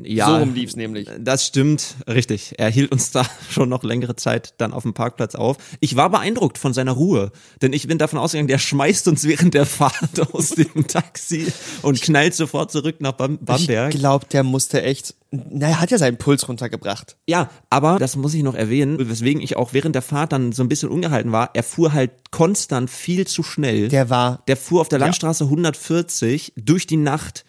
[0.02, 1.08] Ja, So rum lief's nämlich.
[1.20, 2.54] Das stimmt, richtig.
[2.58, 5.56] Er hielt uns da schon noch längere Zeit dann auf dem Parkplatz auf.
[5.80, 7.30] Ich war beeindruckt von seiner Ruhe,
[7.62, 11.46] denn ich bin davon ausgegangen, der schmeißt uns während der Fahrt aus dem Taxi
[11.82, 13.94] und knallt sofort zurück nach Bam Bamberg.
[13.94, 15.14] Ich glaube, der musste echt.
[15.30, 17.16] Na, er hat ja seinen Puls runtergebracht.
[17.26, 20.62] Ja, aber das muss ich noch erwähnen, weswegen ich auch während der Fahrt dann so
[20.62, 21.50] ein bisschen ungehalten war.
[21.54, 23.88] Er fuhr halt konstant viel zu schnell.
[23.88, 24.42] Der war.
[24.48, 27.44] Der fuhr auf der Landstraße 140 durch die Nacht.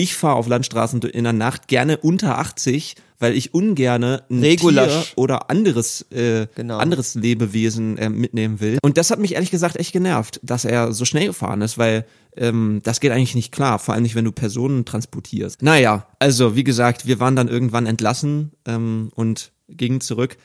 [0.00, 5.08] Ich fahre auf Landstraßen in der Nacht gerne unter 80, weil ich ungerne ein Regulasch.
[5.10, 6.78] Tier oder anderes äh, Genau.
[6.78, 8.78] anderes Lebewesen äh, mitnehmen will.
[8.80, 12.06] Und das hat mich ehrlich gesagt echt genervt, dass er so schnell gefahren ist, weil
[12.34, 15.60] ähm, das geht eigentlich nicht klar, vor allem nicht, wenn du Personen transportierst.
[15.60, 20.38] Naja, also wie gesagt, wir waren dann irgendwann entlassen ähm, und gingen zurück.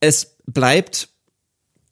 [0.00, 1.08] Es bleibt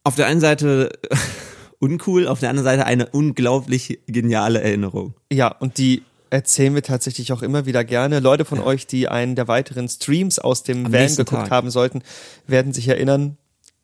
[0.04, 0.90] auf der einen Seite
[1.78, 5.14] uncool, auf der anderen Seite eine unglaublich geniale Erinnerung.
[5.32, 8.20] Ja, und die erzählen wir tatsächlich auch immer wieder gerne.
[8.20, 11.50] Leute von euch, die einen der weiteren Streams aus dem Am Van geguckt Tag.
[11.50, 12.02] haben sollten,
[12.46, 13.36] werden sich erinnern,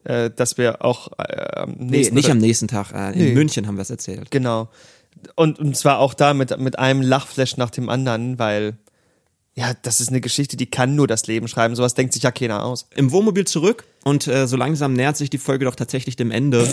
[0.05, 2.93] äh, dass wir auch äh, am Nee, nächsten nicht am nächsten Tag.
[2.93, 3.35] Äh, in Nee.
[3.35, 4.31] München haben wir es erzählt.
[4.31, 4.69] Genau.
[5.37, 8.77] Und, und zwar auch da mit, mit einem Lachflash nach dem anderen, weil
[9.55, 11.77] ja, das ist eine Geschichte, die kann nur das Leben schreiben.
[11.77, 12.89] Sowas denkt sich ja keiner aus.
[12.95, 16.67] Im Wohnmobil zurück und äh, so langsam nähert sich die Folge doch tatsächlich dem Ende.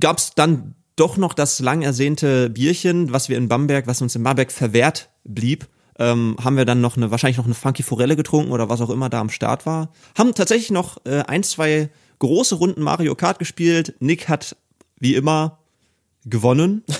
[0.00, 4.22] Gab's dann doch noch das lang ersehnte Bierchen, was wir in Bamberg, was uns in
[4.22, 5.66] Bamberg verwehrt blieb.
[5.98, 8.90] Ähm, haben wir dann noch eine, wahrscheinlich noch eine Funky Forelle getrunken oder was auch
[8.90, 9.92] immer da am Start war.
[10.18, 11.88] Haben tatsächlich noch äh, ein, zwei
[12.18, 13.94] große Runden Mario Kart gespielt.
[14.00, 14.56] Nick hat,
[14.98, 15.58] wie immer,
[16.24, 16.82] gewonnen.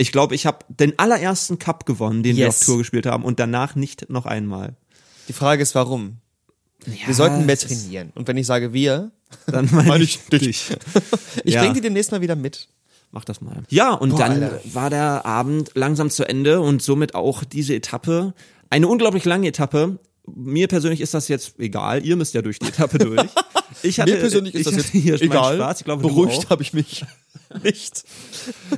[0.00, 2.60] Ich glaube, ich habe den allerersten Cup gewonnen, den wir Yes.
[2.60, 4.76] auf Tour gespielt haben und danach nicht noch einmal.
[5.26, 6.18] Die Frage ist, warum?
[6.86, 8.12] wir sollten mehr trainieren.
[8.14, 9.10] Und wenn ich sage wir,
[9.48, 10.70] Dann meine ich dich.
[11.42, 11.62] ich Ja.
[11.62, 12.68] bringe die demnächst mal wieder mit.
[13.10, 13.62] Mach das mal.
[13.70, 14.60] Ja, und Boah, dann Alter.
[14.72, 18.34] war der Abend langsam zu Ende und somit auch diese Etappe.
[18.70, 19.98] Eine unglaublich lange Etappe.
[20.26, 22.04] Mir persönlich ist das jetzt egal.
[22.04, 23.22] Ihr müsst ja durch die Etappe durch.
[23.82, 25.56] Ich hatte, Mir persönlich ist ich das jetzt hier egal.
[25.56, 25.78] Spaß.
[25.78, 27.04] Ich glaube, Beruhigt habe ich mich
[27.64, 28.04] nicht.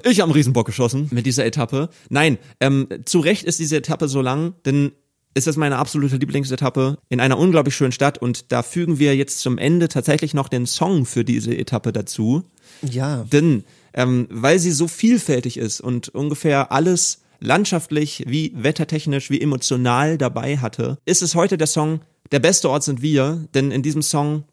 [0.05, 1.89] Ich habe einen Riesenbock geschossen mit dieser Etappe.
[2.09, 4.93] Nein, ähm, zu Recht ist diese Etappe so lang, denn
[5.35, 9.41] es ist meine absolute Lieblingsetappe in einer unglaublich schönen Stadt und da fügen wir jetzt
[9.41, 12.45] zum Ende tatsächlich noch den Song für diese Etappe dazu.
[12.83, 13.25] Ja.
[13.33, 13.65] Denn
[13.95, 20.59] ähm, weil sie so vielfältig ist und ungefähr alles landschaftlich wie wettertechnisch wie emotional dabei
[20.59, 22.01] hatte, ist es heute der Song
[22.33, 24.45] Der beste Ort sind wir, denn in diesem Song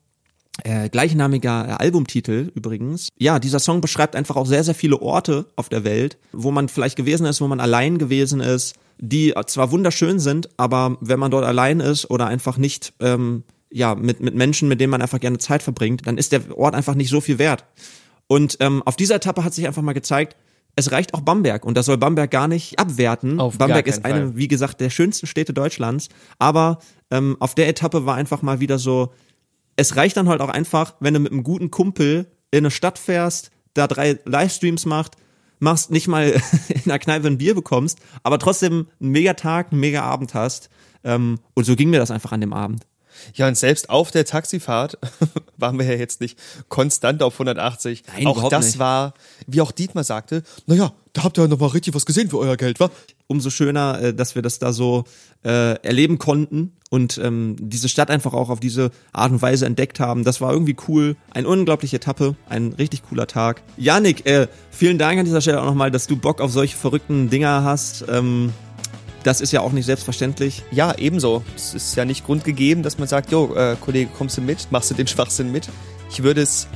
[0.64, 3.10] äh, gleichnamiger Albumtitel übrigens.
[3.20, 6.70] Ja, dieser Song beschreibt einfach auch sehr, sehr viele Orte auf der Welt, wo man
[6.70, 11.30] vielleicht gewesen ist, wo man allein gewesen ist, die zwar wunderschön sind, aber wenn man
[11.30, 15.20] dort allein ist oder einfach nicht, ähm, ja, mit, mit Menschen, mit denen man einfach
[15.20, 17.66] gerne Zeit verbringt, dann ist der Ort einfach nicht so viel wert.
[18.28, 20.36] Und ähm, auf dieser Etappe hat sich einfach mal gezeigt,
[20.76, 23.40] es reicht auch Bamberg und das soll Bamberg gar nicht abwerten.
[23.40, 24.36] Auf Bamberg ist eine, Fall.
[24.38, 26.08] wie gesagt, der schönsten Städte Deutschlands.
[26.38, 29.12] Aber ähm, auf der Etappe war einfach mal wieder so,
[29.76, 33.00] es reicht dann halt auch einfach, wenn du mit einem guten Kumpel in eine Stadt
[33.00, 35.16] fährst, da drei Livestreams macht,
[35.60, 36.30] machst, nicht mal
[36.70, 40.70] in der Kneipe ein Bier bekommst, aber trotzdem einen mega Tag, einen mega Abend hast.
[41.04, 42.86] Ähm, und so ging mir das einfach an dem Abend.
[43.34, 44.98] Ja, und selbst auf der Taxifahrt
[45.58, 46.38] waren wir ja jetzt nicht
[46.70, 48.04] konstant auf 180.
[48.16, 48.80] Nein, auch das nicht.
[48.80, 49.14] war,
[49.46, 52.38] wie auch Dietmar sagte, Naja, da habt ihr ja noch mal richtig was gesehen für
[52.38, 52.90] euer Geld, wa?
[53.28, 55.04] Umso schöner, äh, dass wir das da so
[55.44, 60.00] äh, erleben konnten und ähm, diese Stadt einfach auch auf diese Art und Weise entdeckt
[60.00, 60.24] haben.
[60.24, 61.16] Das war irgendwie cool.
[61.32, 63.64] Eine unglaubliche Etappe, ein richtig cooler Tag.
[63.78, 67.30] Janik, äh, vielen Dank an dieser Stelle auch nochmal, dass du Bock auf solche verrückten
[67.30, 68.06] Dinger hast.
[68.10, 68.54] Ähm,
[69.28, 70.64] das ist ja auch nicht selbstverständlich.
[70.72, 71.44] ja, ebenso.
[71.54, 74.72] Es ist ja nicht Grund gegeben, dass man sagt, jo, äh, Kollege, kommst du mit?
[74.72, 75.68] Machst du den Schwachsinn mit?
[76.10, 76.70] Ich würde es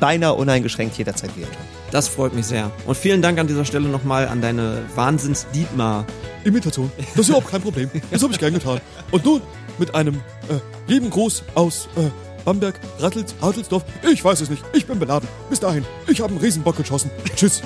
[0.00, 1.62] beinahe uneingeschränkt jederzeit wieder tun.
[1.92, 2.72] Das freut mich sehr.
[2.86, 6.04] Und vielen Dank an dieser Stelle nochmal an deine Wahnsinns-Dietmar.
[6.42, 6.90] Imitation.
[7.14, 7.88] Das ist überhaupt kein Problem.
[8.10, 8.80] Das habe ich gern getan.
[9.12, 9.40] Und nun
[9.78, 12.10] mit einem äh, lieben Gruß aus äh,
[12.44, 13.84] Bamberg, Rattels, Hartelsdorf.
[14.10, 14.64] Ich weiß es nicht.
[14.72, 15.28] Ich bin beladen.
[15.48, 15.84] Bis dahin.
[16.08, 17.12] Ich habe einen Riesenbock geschossen.
[17.36, 17.62] Tschüss.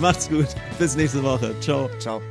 [0.00, 0.46] Macht's gut.
[0.78, 1.52] Bis nächste Woche.
[1.60, 1.90] Ciao.
[1.98, 2.22] Ciao.